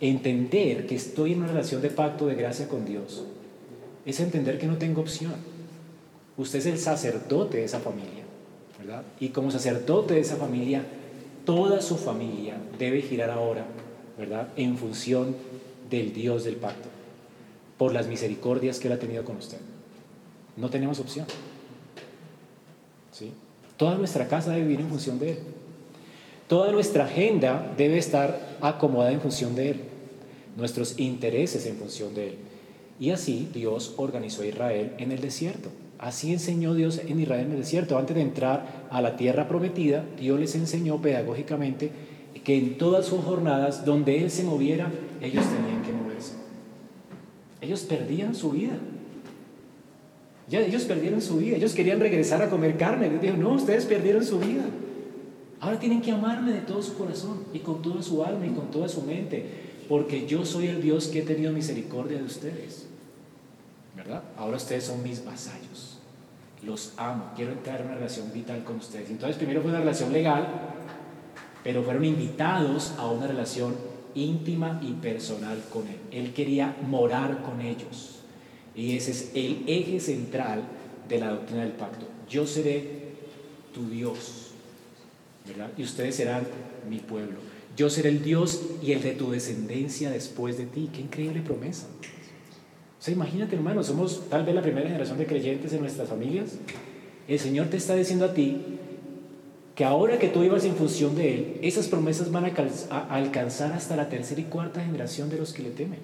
entender 0.00 0.86
que 0.86 0.96
estoy 0.96 1.32
en 1.32 1.40
una 1.40 1.48
relación 1.48 1.82
de 1.82 1.90
pacto 1.90 2.26
de 2.26 2.34
gracia 2.34 2.68
con 2.68 2.84
Dios 2.84 3.24
es 4.06 4.20
entender 4.20 4.58
que 4.58 4.66
no 4.66 4.78
tengo 4.78 5.02
opción. 5.02 5.34
Usted 6.36 6.60
es 6.60 6.66
el 6.66 6.78
sacerdote 6.78 7.58
de 7.58 7.64
esa 7.64 7.80
familia, 7.80 8.24
¿verdad? 8.78 9.02
Y 9.20 9.28
como 9.28 9.50
sacerdote 9.50 10.14
de 10.14 10.20
esa 10.20 10.36
familia, 10.36 10.82
toda 11.44 11.82
su 11.82 11.96
familia 11.96 12.56
debe 12.78 13.02
girar 13.02 13.30
ahora, 13.30 13.66
¿verdad? 14.18 14.48
En 14.56 14.78
función 14.78 15.36
del 15.90 16.14
Dios 16.14 16.44
del 16.44 16.56
pacto, 16.56 16.88
por 17.76 17.92
las 17.92 18.06
misericordias 18.06 18.78
que 18.78 18.88
Él 18.88 18.94
ha 18.94 18.98
tenido 18.98 19.24
con 19.24 19.36
usted. 19.36 19.58
No 20.56 20.70
tenemos 20.70 20.98
opción. 20.98 21.26
¿Sí? 23.12 23.32
Toda 23.76 23.96
nuestra 23.96 24.28
casa 24.28 24.52
debe 24.52 24.62
vivir 24.62 24.80
en 24.80 24.88
función 24.88 25.18
de 25.18 25.32
Él. 25.32 25.38
Toda 26.48 26.72
nuestra 26.72 27.04
agenda 27.04 27.72
debe 27.76 27.98
estar 27.98 28.56
acomodada 28.60 29.12
en 29.12 29.20
función 29.20 29.54
de 29.54 29.70
Él. 29.70 29.89
Nuestros 30.56 30.98
intereses 30.98 31.66
en 31.66 31.76
función 31.76 32.14
de 32.14 32.28
Él. 32.28 32.34
Y 32.98 33.10
así 33.10 33.48
Dios 33.52 33.94
organizó 33.96 34.42
a 34.42 34.46
Israel 34.46 34.92
en 34.98 35.12
el 35.12 35.20
desierto. 35.20 35.70
Así 35.98 36.32
enseñó 36.32 36.74
Dios 36.74 37.00
en 37.06 37.20
Israel 37.20 37.46
en 37.46 37.52
el 37.52 37.58
desierto. 37.58 37.98
Antes 37.98 38.16
de 38.16 38.22
entrar 38.22 38.86
a 38.90 39.02
la 39.02 39.16
tierra 39.16 39.48
prometida, 39.48 40.04
Dios 40.18 40.40
les 40.40 40.54
enseñó 40.54 41.00
pedagógicamente 41.00 41.90
que 42.44 42.56
en 42.56 42.78
todas 42.78 43.06
sus 43.06 43.22
jornadas, 43.22 43.84
donde 43.84 44.22
Él 44.22 44.30
se 44.30 44.44
moviera, 44.44 44.90
ellos 45.20 45.44
tenían 45.44 45.82
que 45.82 45.92
moverse. 45.92 46.32
Ellos 47.60 47.80
perdían 47.80 48.34
su 48.34 48.50
vida. 48.50 48.78
Ya 50.48 50.60
ellos 50.60 50.84
perdieron 50.84 51.20
su 51.20 51.36
vida. 51.36 51.56
Ellos 51.56 51.74
querían 51.74 52.00
regresar 52.00 52.42
a 52.42 52.50
comer 52.50 52.76
carne. 52.76 53.08
Dios 53.08 53.22
dijo, 53.22 53.36
no, 53.36 53.52
ustedes 53.52 53.84
perdieron 53.84 54.24
su 54.24 54.40
vida. 54.40 54.64
Ahora 55.60 55.78
tienen 55.78 56.00
que 56.00 56.10
amarme 56.10 56.52
de 56.52 56.60
todo 56.60 56.82
su 56.82 56.96
corazón 56.96 57.44
y 57.52 57.58
con 57.58 57.82
toda 57.82 58.02
su 58.02 58.24
alma 58.24 58.46
y 58.46 58.50
con 58.50 58.70
toda 58.70 58.88
su 58.88 59.02
mente, 59.02 59.44
porque 59.90 60.24
yo 60.28 60.46
soy 60.46 60.68
el 60.68 60.80
Dios 60.80 61.08
que 61.08 61.18
he 61.18 61.22
tenido 61.22 61.52
misericordia 61.52 62.18
de 62.18 62.22
ustedes. 62.22 62.86
¿Verdad? 63.96 64.22
Ahora 64.36 64.56
ustedes 64.56 64.84
son 64.84 65.02
mis 65.02 65.24
vasallos. 65.24 65.98
Los 66.62 66.92
amo. 66.96 67.32
Quiero 67.34 67.50
entrar 67.50 67.80
en 67.80 67.86
una 67.88 67.96
relación 67.96 68.32
vital 68.32 68.62
con 68.62 68.76
ustedes. 68.76 69.10
Entonces, 69.10 69.36
primero 69.36 69.62
fue 69.62 69.70
una 69.70 69.80
relación 69.80 70.12
legal, 70.12 70.46
pero 71.64 71.82
fueron 71.82 72.04
invitados 72.04 72.92
a 72.98 73.10
una 73.10 73.26
relación 73.26 73.74
íntima 74.14 74.80
y 74.80 74.92
personal 74.92 75.60
con 75.72 75.88
Él. 75.88 75.98
Él 76.12 76.34
quería 76.34 76.76
morar 76.86 77.42
con 77.42 77.60
ellos. 77.60 78.20
Y 78.76 78.96
ese 78.96 79.10
es 79.10 79.32
el 79.34 79.64
eje 79.66 79.98
central 79.98 80.62
de 81.08 81.18
la 81.18 81.30
doctrina 81.30 81.62
del 81.64 81.72
pacto. 81.72 82.06
Yo 82.28 82.46
seré 82.46 83.16
tu 83.74 83.90
Dios, 83.90 84.52
¿verdad? 85.48 85.70
Y 85.76 85.82
ustedes 85.82 86.14
serán 86.14 86.46
mi 86.88 87.00
pueblo. 87.00 87.49
Yo 87.80 87.88
seré 87.88 88.10
el 88.10 88.22
Dios 88.22 88.60
y 88.82 88.92
el 88.92 89.00
de 89.00 89.12
tu 89.12 89.30
descendencia 89.30 90.10
después 90.10 90.58
de 90.58 90.66
ti. 90.66 90.90
Qué 90.92 91.00
increíble 91.00 91.40
promesa. 91.40 91.86
O 91.86 93.02
sea, 93.02 93.14
imagínate, 93.14 93.56
hermano, 93.56 93.82
somos 93.82 94.28
tal 94.28 94.44
vez 94.44 94.54
la 94.54 94.60
primera 94.60 94.86
generación 94.86 95.16
de 95.16 95.24
creyentes 95.24 95.72
en 95.72 95.80
nuestras 95.80 96.06
familias. 96.06 96.58
El 97.26 97.38
Señor 97.38 97.68
te 97.68 97.78
está 97.78 97.94
diciendo 97.94 98.26
a 98.26 98.34
ti 98.34 98.60
que 99.74 99.86
ahora 99.86 100.18
que 100.18 100.28
tú 100.28 100.42
ibas 100.42 100.66
en 100.66 100.76
función 100.76 101.16
de 101.16 101.34
Él, 101.34 101.58
esas 101.62 101.88
promesas 101.88 102.30
van 102.30 102.44
a, 102.44 102.98
alcanzar 103.08 103.72
hasta 103.72 103.96
la 103.96 104.10
tercera 104.10 104.42
y 104.42 104.44
cuarta 104.44 104.84
generación 104.84 105.30
de 105.30 105.38
los 105.38 105.54
que 105.54 105.62
le 105.62 105.70
temen. 105.70 106.00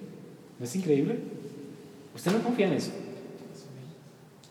¿No 0.57 0.65
es 0.65 0.75
increíble? 0.75 1.19
¿Usted 2.15 2.31
no 2.31 2.39
confía 2.39 2.69
en 2.69 2.73
eso? 2.73 2.89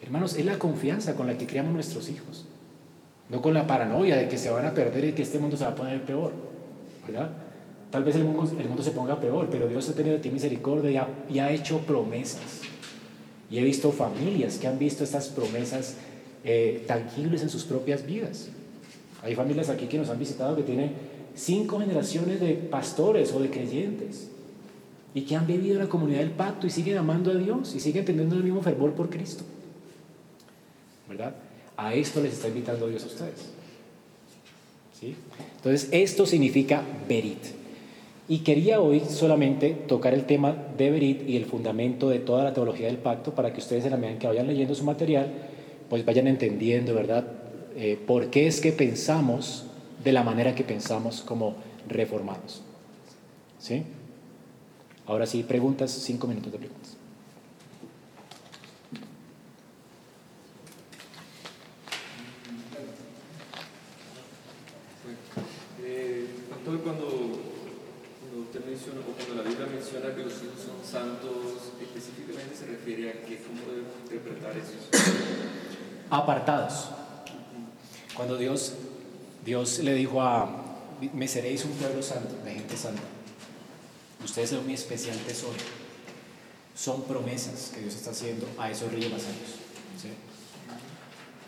Hermanos, 0.00 0.36
es 0.36 0.44
la 0.44 0.60
confianza 0.60 1.16
con 1.16 1.26
la 1.26 1.36
que 1.36 1.48
criamos 1.48 1.74
nuestros 1.74 2.08
hijos. 2.08 2.44
No 3.28 3.42
con 3.42 3.52
la 3.52 3.66
paranoia 3.66 4.14
de 4.14 4.28
que 4.28 4.38
se 4.38 4.48
van 4.48 4.64
a 4.64 4.74
perder 4.74 5.06
y 5.06 5.12
que 5.14 5.22
este 5.22 5.40
mundo 5.40 5.56
se 5.56 5.64
va 5.64 5.70
a 5.70 5.74
poner 5.74 6.04
peor. 6.04 6.55
Tal 7.90 8.04
vez 8.04 8.16
el 8.16 8.24
mundo, 8.24 8.50
el 8.58 8.68
mundo 8.68 8.82
se 8.82 8.90
ponga 8.90 9.20
peor, 9.20 9.48
pero 9.50 9.68
Dios 9.68 9.88
ha 9.88 9.94
tenido 9.94 10.16
de 10.16 10.22
ti 10.22 10.30
misericordia 10.30 11.08
y 11.28 11.38
ha, 11.38 11.50
hecho 11.50 11.78
promesas. 11.80 12.62
Y 13.50 13.58
he 13.58 13.64
visto 13.64 13.92
familias 13.92 14.58
que 14.58 14.66
han 14.66 14.78
visto 14.78 15.04
estas 15.04 15.28
promesas 15.28 15.96
eh, 16.44 16.84
tangibles 16.86 17.42
en 17.42 17.48
sus 17.48 17.64
propias 17.64 18.04
vidas. 18.04 18.48
Hay 19.22 19.34
familias 19.34 19.68
aquí 19.68 19.86
que 19.86 19.98
nos 19.98 20.10
han 20.10 20.18
visitado 20.18 20.56
que 20.56 20.62
tienen 20.62 20.92
cinco 21.34 21.78
generaciones 21.78 22.40
de 22.40 22.54
pastores 22.54 23.32
o 23.32 23.40
de 23.40 23.50
creyentes 23.50 24.30
y 25.14 25.22
que 25.22 25.36
han 25.36 25.46
vivido 25.46 25.78
la 25.78 25.88
comunidad 25.88 26.18
del 26.20 26.32
pacto 26.32 26.66
y 26.66 26.70
siguen 26.70 26.98
amando 26.98 27.30
a 27.30 27.34
Dios 27.34 27.74
y 27.74 27.80
siguen 27.80 28.04
teniendo 28.04 28.36
el 28.36 28.42
mismo 28.42 28.62
fervor 28.62 28.92
por 28.92 29.08
Cristo. 29.08 29.44
¿Verdad? 31.08 31.34
A 31.76 31.94
esto 31.94 32.20
les 32.20 32.34
está 32.34 32.48
invitando 32.48 32.88
Dios 32.88 33.04
a 33.04 33.06
ustedes. 33.06 33.55
Entonces, 35.02 35.88
esto 35.92 36.26
significa 36.26 36.82
Berit. 37.08 37.38
Y 38.28 38.38
quería 38.38 38.80
hoy 38.80 39.02
solamente 39.08 39.70
tocar 39.70 40.14
el 40.14 40.24
tema 40.24 40.56
de 40.76 40.90
Berit 40.90 41.28
y 41.28 41.36
el 41.36 41.44
fundamento 41.44 42.08
de 42.08 42.18
toda 42.18 42.42
la 42.42 42.54
teología 42.54 42.86
del 42.86 42.98
pacto 42.98 43.34
para 43.34 43.52
que 43.52 43.60
ustedes 43.60 43.84
en 43.84 43.92
la 43.92 43.96
medida 43.96 44.18
que 44.18 44.26
vayan 44.26 44.46
leyendo 44.48 44.74
su 44.74 44.84
material, 44.84 45.32
pues 45.88 46.04
vayan 46.04 46.26
entendiendo, 46.26 46.94
¿verdad? 46.94 47.24
Eh, 47.76 47.98
por 48.06 48.30
qué 48.30 48.46
es 48.46 48.60
que 48.60 48.72
pensamos 48.72 49.66
de 50.02 50.12
la 50.12 50.24
manera 50.24 50.54
que 50.54 50.64
pensamos 50.64 51.20
como 51.20 51.54
reformados. 51.88 52.62
¿Sí? 53.58 53.84
Ahora 55.06 55.26
sí, 55.26 55.44
preguntas, 55.44 55.90
cinco 55.92 56.26
minutos 56.26 56.52
de 56.52 56.58
preguntas. 56.58 56.96
Eh, 65.84 66.26
Pastor, 66.66 66.82
cuando, 66.82 67.06
cuando 67.06 68.42
usted 68.42 68.64
menciona, 68.66 68.98
o 68.98 69.12
cuando 69.14 69.40
la 69.40 69.48
Biblia 69.48 69.68
menciona 69.72 70.12
que 70.16 70.22
los 70.24 70.32
hijos 70.32 70.58
son 70.66 70.82
santos, 70.82 71.70
específicamente 71.80 72.56
se 72.56 72.66
refiere 72.66 73.08
a 73.08 73.12
qué, 73.24 73.38
cómo 73.38 73.70
debemos 73.70 73.92
interpretar 74.02 74.50
eso. 74.56 74.72
Apartados. 76.10 76.88
Cuando 78.16 78.36
Dios, 78.36 78.72
Dios 79.44 79.78
le 79.78 79.94
dijo 79.94 80.20
a, 80.20 80.50
me 81.12 81.28
seréis 81.28 81.64
un 81.64 81.70
pueblo 81.70 82.02
santo, 82.02 82.34
de 82.44 82.54
gente 82.54 82.76
santa. 82.76 83.02
Ustedes 84.24 84.50
son 84.50 84.66
mi 84.66 84.74
especial 84.74 85.16
tesoro. 85.18 85.54
Son 86.74 87.04
promesas 87.04 87.70
que 87.72 87.82
Dios 87.82 87.94
está 87.94 88.10
haciendo 88.10 88.44
a 88.58 88.72
esos 88.72 88.90
reyes 88.90 89.12
vasallos. 89.12 89.54
¿sí? 90.02 90.08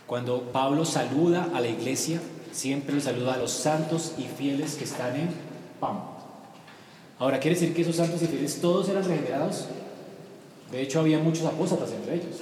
Cuando 0.07 0.53
Pablo 0.53 0.85
saluda 0.85 1.51
a 1.53 1.61
la 1.61 1.67
iglesia, 1.67 2.21
siempre 2.59 2.93
lo 2.93 3.01
saluda 3.01 3.35
a 3.35 3.37
los 3.37 3.53
santos 3.53 4.15
y 4.19 4.25
fieles 4.25 4.75
que 4.75 4.83
están 4.83 5.15
en 5.15 5.29
PAM. 5.79 6.01
Ahora, 7.21 7.39
¿quiere 7.39 7.55
decir 7.55 7.73
que 7.73 7.83
esos 7.83 7.95
santos 7.95 8.21
y 8.23 8.27
fieles 8.27 8.61
todos 8.61 8.89
eran 8.89 9.05
regenerados? 9.05 9.67
De 10.73 10.83
hecho, 10.83 10.99
había 10.99 11.21
muchos 11.21 11.47
apóstoles 11.47 11.93
entre 11.93 12.17
ellos. 12.17 12.37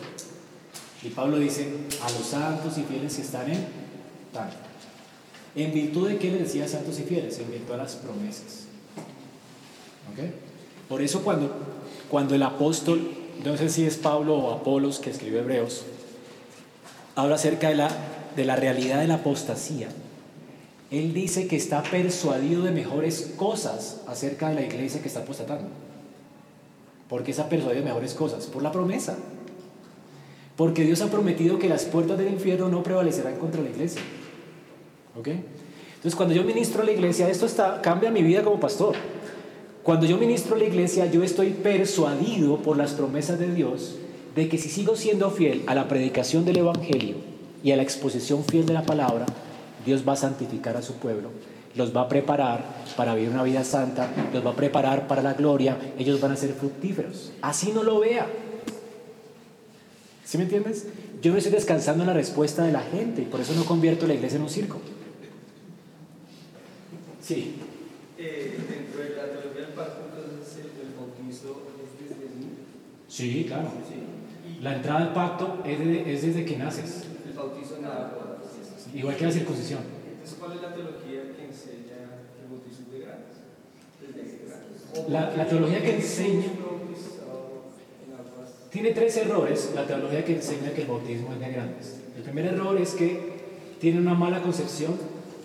Y 1.03 1.11
Pablo 1.11 1.39
dice, 1.39 1.69
a 2.03 2.11
los 2.11 2.27
santos 2.27 2.79
y 2.79 2.83
fieles 2.83 3.15
que 3.17 3.23
están 3.23 3.51
en 3.51 3.59
PAM. 4.33 4.49
¿En 5.55 5.73
virtud 5.73 6.09
de 6.09 6.17
qué 6.17 6.31
le 6.31 6.39
decía 6.39 6.67
santos 6.67 6.99
y 6.99 7.03
fieles? 7.03 7.39
En 7.39 7.51
virtud 7.51 7.73
de 7.73 7.79
las 7.79 7.97
promesas. 7.97 8.65
¿Ok? 10.13 10.25
Por 10.89 11.03
eso 11.03 11.23
cuando, 11.23 11.55
cuando 12.11 12.35
el 12.35 12.43
apóstol, 12.43 13.11
no 13.45 13.57
sé 13.59 13.69
si 13.69 13.85
es 13.85 13.97
Pablo 13.99 14.37
o 14.37 14.55
Apolos 14.55 14.99
que 14.99 15.11
escribió 15.11 15.41
Hebreos, 15.41 15.85
habla 17.17 17.35
acerca 17.35 17.69
de 17.69 17.75
la, 17.75 17.91
de 18.35 18.45
la 18.47 18.57
realidad 18.57 19.01
de 19.01 19.09
la 19.09 19.17
apostasía. 19.17 19.89
Él 20.91 21.13
dice 21.13 21.49
que 21.49 21.57
está 21.57 21.83
persuadido 21.83 22.63
de 22.63 22.71
mejores 22.71 23.33
cosas 23.37 24.03
acerca 24.07 24.49
de 24.51 24.55
la 24.55 24.63
iglesia 24.63 25.01
que 25.01 25.09
está 25.09 25.21
apostatando. 25.21 25.69
¿Por 27.09 27.23
qué 27.23 27.33
está 27.33 27.49
persuadido 27.49 27.83
de 27.83 27.89
mejores 27.89 28.15
cosas? 28.15 28.47
Por 28.47 28.63
la 28.63 28.73
promesa. 28.73 29.17
Porque 30.57 30.85
Dios 30.85 31.03
ha 31.03 31.11
prometido 31.11 31.59
que 31.59 31.69
las 31.69 31.85
puertas 31.85 32.19
del 32.19 32.33
infierno 32.33 32.69
no 32.69 32.83
prevalecerán 32.83 33.37
contra 33.37 33.63
la 33.63 33.71
iglesia. 33.71 34.01
¿Ok? 35.19 35.29
Entonces 35.29 36.15
cuando 36.15 36.35
yo 36.35 36.45
ministro 36.45 36.83
a 36.83 36.85
la 36.85 36.93
iglesia, 36.93 37.29
esto 37.29 37.47
está, 37.47 37.81
cambia 37.83 38.11
mi 38.11 38.23
vida 38.23 38.45
como 38.45 38.61
pastor. 38.61 38.95
Cuando 39.83 40.07
yo 40.07 40.19
ministro 40.19 40.57
a 40.57 40.59
la 40.59 40.65
iglesia, 40.65 41.07
yo 41.07 41.23
estoy 41.23 41.51
persuadido 41.51 42.59
por 42.59 42.77
las 42.77 42.93
promesas 42.93 43.39
de 43.39 43.53
Dios 43.53 43.97
de 44.35 44.49
que 44.49 44.59
si 44.59 44.69
sigo 44.69 44.97
siendo 44.97 45.31
fiel 45.31 45.63
a 45.67 45.75
la 45.75 45.89
predicación 45.89 46.45
del 46.45 46.59
Evangelio 46.59 47.17
y 47.65 47.73
a 47.73 47.77
la 47.77 47.83
exposición 47.83 48.45
fiel 48.45 48.67
de 48.67 48.75
la 48.75 48.83
palabra, 48.83 49.27
Dios 49.87 50.07
va 50.07 50.13
a 50.13 50.17
santificar 50.17 50.77
a 50.77 50.83
su 50.83 50.95
pueblo, 50.95 51.31
los 51.77 51.97
va 51.97 52.03
a 52.03 52.09
preparar 52.09 52.65
para 52.97 53.15
vivir 53.15 53.31
una 53.31 53.43
vida 53.45 53.63
santa, 53.65 54.11
los 54.35 54.45
va 54.45 54.51
a 54.51 54.57
preparar 54.57 55.07
para 55.07 55.23
la 55.23 55.35
gloria, 55.35 55.79
ellos 55.99 56.21
van 56.21 56.33
a 56.33 56.37
ser 56.37 56.53
fructíferos. 56.53 57.33
Así 57.41 57.73
no 57.73 57.83
lo 57.83 58.01
vea. 58.01 58.27
¿Sí 60.25 60.37
me 60.39 60.45
entiendes? 60.45 60.89
Yo 61.23 61.31
no 61.33 61.39
estoy 61.39 61.53
descansando 61.53 62.03
en 62.03 62.09
la 62.09 62.15
respuesta 62.15 62.65
de 62.65 62.73
la 62.73 62.81
gente 62.81 63.23
y 63.23 63.25
por 63.27 63.41
eso 63.41 63.55
no 63.55 63.65
convierto 63.65 64.07
la 64.07 64.15
iglesia 64.15 64.37
en 64.37 64.43
un 64.43 64.51
circo. 64.51 64.79
Sí. 67.23 67.57
Eh, 68.19 68.57
dentro 68.69 69.03
de 69.03 69.11
la 69.17 69.25
teología 69.33 69.63
del 69.67 69.75
pacto, 69.75 70.03
entonces 70.09 70.57
el, 70.65 70.95
bautizo 70.99 71.63
es 71.83 72.09
desde. 72.09 72.27
Sí, 73.09 73.45
claro. 73.47 73.69
Sí. 73.89 74.63
La 74.63 74.77
entrada 74.77 75.01
al 75.01 75.13
pacto 75.13 75.63
es, 75.65 75.79
de- 75.79 76.13
es 76.15 76.23
desde 76.23 76.45
que 76.45 76.57
naces, 76.57 77.05
el 77.27 77.33
bautizo 77.33 77.79
nada. 77.81 78.13
Igual 78.99 79.17
que 79.17 79.25
la 79.27 79.33
circuncisión. 79.33 79.81
Entonces, 80.13 80.37
¿cuál 80.39 80.53
es 80.57 80.63
la 80.63 80.75
teología 80.75 81.23
que 81.37 81.45
enseña 81.45 81.99
el 82.43 82.49
bautizo 82.51 82.83
es 82.83 82.93
de 82.93 82.99
grandes? 83.01 83.37
Desde 84.01 84.47
grandes. 84.47 84.83
O 85.07 85.11
La- 85.11 85.37
la 85.37 85.47
teología 85.47 85.83
que 85.83 85.97
enseña- 85.97 86.53
Tiene 88.71 88.91
tres 88.91 89.17
errores 89.17 89.73
la 89.75 89.87
teología 89.87 90.23
que 90.25 90.35
enseña 90.37 90.71
que 90.73 90.83
el 90.83 90.89
bautismo 90.89 91.33
es 91.33 91.41
de 91.41 91.51
grandes. 91.51 91.97
El 92.17 92.23
primer 92.23 92.45
error 92.47 92.77
es 92.79 92.91
que 92.95 93.37
tiene 93.81 93.99
una 94.01 94.13
mala 94.15 94.43
concepción 94.43 94.97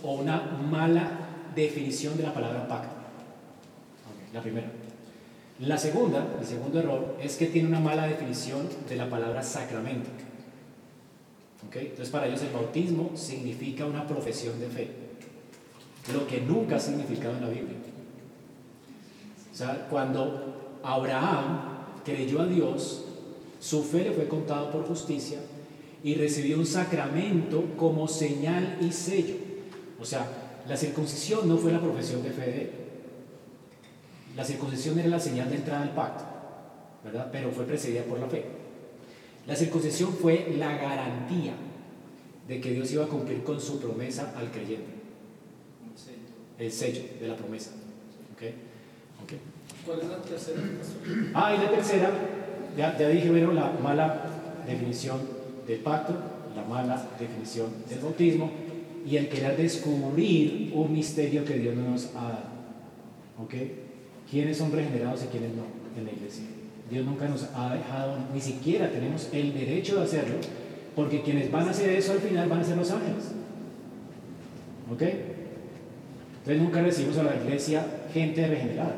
o 0.04 0.16
una 0.16 0.42
mala 0.42 1.10
definición 1.56 2.18
de 2.18 2.24
la 2.24 2.34
palabra 2.34 2.68
pacto. 2.68 2.90
Ok, 2.90 4.34
La 4.34 4.42
primera. 4.42 4.68
La 5.60 5.78
segunda, 5.78 6.28
el 6.42 6.46
segundo 6.46 6.80
error, 6.80 7.16
es 7.22 7.38
que 7.38 7.46
tiene 7.46 7.68
una 7.70 7.80
mala 7.80 8.08
definición 8.08 8.68
de 8.90 8.96
la 8.96 9.10
palabra 9.10 9.44
sacramento. 9.44 10.10
Entonces 11.63 12.10
para 12.10 12.28
ellos 12.28 12.41
el 12.41 12.52
bautismo 12.52 13.12
significa 13.15 13.86
una 13.86 14.06
profesión 14.08 14.60
de 14.60 14.67
fe, 14.67 14.88
lo 16.13 16.28
que 16.28 16.41
nunca 16.41 16.78
ha 16.78 16.80
significado 16.80 17.36
en 17.36 17.41
la 17.41 17.50
Biblia. 17.50 17.78
O 19.52 19.56
sea, 19.56 19.88
cuando 19.89 20.80
Abraham 20.84 21.60
creyó 22.04 22.41
a 22.41 22.47
Dios, 22.47 23.06
su 23.60 23.84
fe 23.84 24.06
le 24.06 24.12
fue 24.12 24.28
contada 24.28 24.71
por 24.71 24.86
justicia 24.86 25.39
y 26.04 26.15
recibió 26.15 26.58
un 26.58 26.65
sacramento 26.65 27.63
como 27.78 28.08
señal 28.08 28.78
y 28.82 28.91
sello. 28.91 29.36
O 30.00 30.06
sea, 30.06 30.26
la 30.67 30.76
circuncisión 30.76 31.47
no 31.47 31.58
fue 31.58 31.71
la 31.71 31.80
profesión 31.80 32.24
de 32.24 32.32
fe 32.32 32.41
de 32.41 32.62
él. 32.62 32.71
La 34.36 34.43
circuncisión 34.45 34.97
era 34.97 35.10
la 35.10 35.19
señal 35.19 35.50
de 35.50 35.58
entrada 35.58 35.84
al 35.84 35.93
pacto, 35.93 36.24
¿verdad? 37.04 37.30
Pero 37.32 37.52
fue 37.52 37.65
precedida 37.65 38.04
por 38.04 38.19
la 38.19 38.28
fe. 38.28 38.61
La 39.47 39.56
circuncisión 39.56 40.13
fue 40.13 40.54
la 40.58 40.77
garantía 40.77 41.54
de 42.47 42.62
que 42.62 42.71
Dios 42.71 42.91
iba 42.91 43.06
a 43.06 43.08
cumplir 43.08 43.43
con 43.43 43.60
su 43.60 43.80
promesa 43.80 44.34
al 44.38 44.51
creyente, 44.51 44.91
el 46.60 46.71
sello 46.71 47.01
de 47.19 47.27
la 47.27 47.36
promesa. 47.36 47.71
¿Ok? 48.34 48.43
¿Ok? 49.23 49.34
¿Cuál 49.86 49.99
es 50.01 50.08
la 50.10 50.21
tercera? 50.21 50.62
Ah, 51.34 51.56
y 51.56 51.63
la 51.63 51.71
tercera, 51.71 52.12
ya, 52.77 52.97
ya 52.97 53.08
dije, 53.10 53.30
bueno, 53.30 53.51
la 53.54 53.71
mala 53.82 54.25
definición 54.67 55.19
del 55.67 55.80
pacto, 55.80 56.13
la 56.56 56.63
mala 56.63 57.10
definición 57.19 57.69
del 57.89 57.99
bautismo 57.99 58.51
y 59.06 59.17
el 59.17 59.30
querer 59.30 59.58
descubrir 59.58 60.71
un 60.75 60.93
misterio 60.93 61.43
que 61.43 61.56
Dios 61.56 61.75
no 61.75 61.89
nos 61.89 62.08
ha 62.15 62.21
dado. 62.21 62.51
¿Ok? 63.43 63.56
¿Quiénes 64.30 64.58
son 64.58 64.71
regenerados 64.71 65.23
y 65.23 65.27
quiénes 65.27 65.51
no 65.56 65.63
en 65.97 66.06
la 66.06 66.12
iglesia? 66.12 66.43
Dios 66.91 67.06
nunca 67.06 67.27
nos 67.27 67.47
ha 67.56 67.73
dejado, 67.73 68.17
ni 68.34 68.41
siquiera 68.41 68.91
tenemos 68.91 69.30
el 69.32 69.54
derecho 69.54 69.95
de 69.95 70.04
hacerlo, 70.04 70.36
porque 70.93 71.22
quienes 71.22 71.49
van 71.49 71.68
a 71.68 71.72
hacer 71.72 71.89
eso 71.91 72.11
al 72.11 72.20
final 72.20 72.49
van 72.49 72.59
a 72.59 72.63
ser 72.66 72.76
los 72.76 72.91
ángeles. 72.91 73.32
¿Ok? 74.91 75.01
Entonces 76.39 76.61
nunca 76.61 76.82
recibimos 76.82 77.18
a 77.18 77.24
la 77.24 77.36
iglesia 77.36 77.86
gente 78.13 78.45
regenerada, 78.45 78.95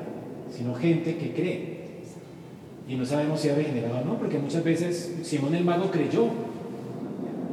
sino 0.51 0.73
gente 0.73 1.17
que 1.17 1.33
cree. 1.33 1.73
Y 2.87 2.95
no 2.95 3.05
sabemos 3.05 3.39
si 3.39 3.49
es 3.49 3.55
regenerado 3.55 3.99
o 3.99 4.05
no, 4.05 4.17
porque 4.17 4.39
muchas 4.39 4.63
veces 4.63 5.19
Simón 5.21 5.53
el 5.53 5.63
mago 5.63 5.91
creyó, 5.91 6.29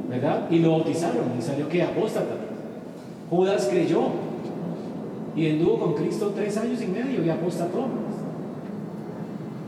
¿verdad? 0.09 0.49
Y 0.49 0.59
lo 0.59 0.71
bautizaron 0.71 1.37
y 1.37 1.41
salió 1.41 1.69
que 1.69 1.83
apóstata. 1.83 2.35
Judas 3.29 3.67
creyó 3.69 4.07
y 5.35 5.49
anduvo 5.51 5.79
con 5.79 5.93
Cristo 5.93 6.33
tres 6.35 6.57
años 6.57 6.81
y 6.81 6.87
medio 6.87 7.23
y 7.23 7.29
apostató. 7.29 7.87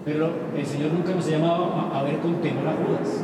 Pero 0.06 0.30
el 0.56 0.66
Señor 0.66 0.91
nunca 0.91 1.16
nos 1.16 1.28
ha 1.28 1.32
llamado 1.32 1.66
a, 1.74 1.99
a 1.99 2.04
ver 2.04 2.20
con 2.20 2.41
temor 2.41 2.68
a 2.68 2.74
Judas. 2.74 3.24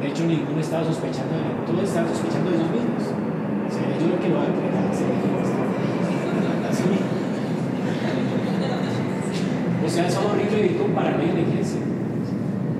De 0.00 0.08
hecho, 0.08 0.24
ninguno 0.24 0.60
estaba 0.60 0.84
sospechando 0.84 1.34
de 1.36 1.42
él, 1.42 1.64
todos 1.66 1.84
estaban 1.84 2.08
sospechando 2.08 2.50
de 2.50 2.56
ellos 2.56 2.70
mismos. 2.70 3.02
Seré 3.70 4.00
yo 4.00 4.14
el 4.14 4.18
que 4.18 4.28
lo 4.28 4.36
va 4.36 4.42
a 4.42 4.46
entregar, 4.46 4.90
yo. 4.90 4.96
Sí. 6.72 6.84
O 9.84 9.88
sea, 9.88 10.08
es 10.08 10.16
horrible 10.16 10.62
vivir 10.62 10.78
con 10.78 10.90
en 10.90 11.34
la 11.34 11.40
iglesia. 11.40 11.80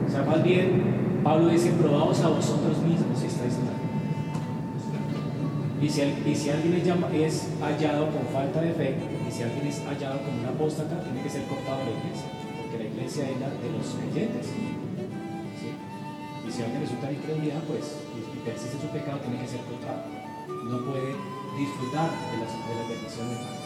O 0.06 0.10
sea, 0.10 0.22
más 0.22 0.42
bien, 0.42 1.20
Pablo 1.22 1.48
dice, 1.48 1.70
probaos 1.72 2.20
a 2.24 2.28
vosotros 2.28 2.78
mismos 2.78 3.22
estáis 3.22 3.54
mal. 3.58 3.78
Y 5.80 5.88
si, 5.88 6.00
y 6.26 6.34
si 6.34 6.50
alguien 6.50 6.74
es, 6.74 7.48
hallado 7.60 8.08
con 8.10 8.26
falta 8.32 8.60
de 8.60 8.72
fe, 8.72 8.96
y 9.28 9.30
si 9.30 9.42
alguien 9.42 9.66
es 9.66 9.82
hallado 9.84 10.20
como 10.22 10.40
un 10.40 10.46
apóstata, 10.46 11.02
tiene 11.02 11.22
que 11.22 11.28
ser 11.30 11.42
cortado 11.44 11.78
de 11.78 11.84
la 11.84 11.90
iglesia, 11.90 12.41
la 12.82 12.88
iglesia 12.88 13.30
es 13.30 13.38
la 13.38 13.48
de 13.48 13.70
los 13.70 13.86
creyentes. 13.94 14.46
Y 16.42 16.50
si 16.50 16.62
alguien 16.62 16.82
resulta 16.82 17.12
incredulidad, 17.12 17.62
pues, 17.64 18.02
y, 18.12 18.38
persiste 18.44 18.76
su 18.80 18.88
pecado, 18.88 19.20
tiene 19.20 19.38
que 19.40 19.46
ser 19.46 19.60
cortado. 19.60 20.02
No 20.48 20.84
puede 20.84 21.14
disfrutar 21.56 22.10
de 22.10 22.36
las, 22.42 22.50
de 22.50 22.74
las 22.74 22.88
bendiciones 22.88 23.38
de. 23.38 23.62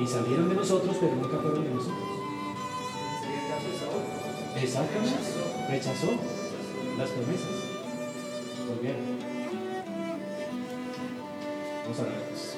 Y 0.00 0.06
salieron 0.06 0.48
de 0.48 0.54
nosotros, 0.54 0.96
pero 1.00 1.16
nunca 1.16 1.38
fueron 1.38 1.64
de 1.64 1.70
nosotros. 1.70 2.08
Exactamente. 4.62 5.18
Rechazó 5.68 6.10
las 6.96 7.10
promesas. 7.10 7.50
Volvieron. 8.68 9.00
Vamos 11.84 11.98
a 11.98 12.02
orar. 12.02 12.57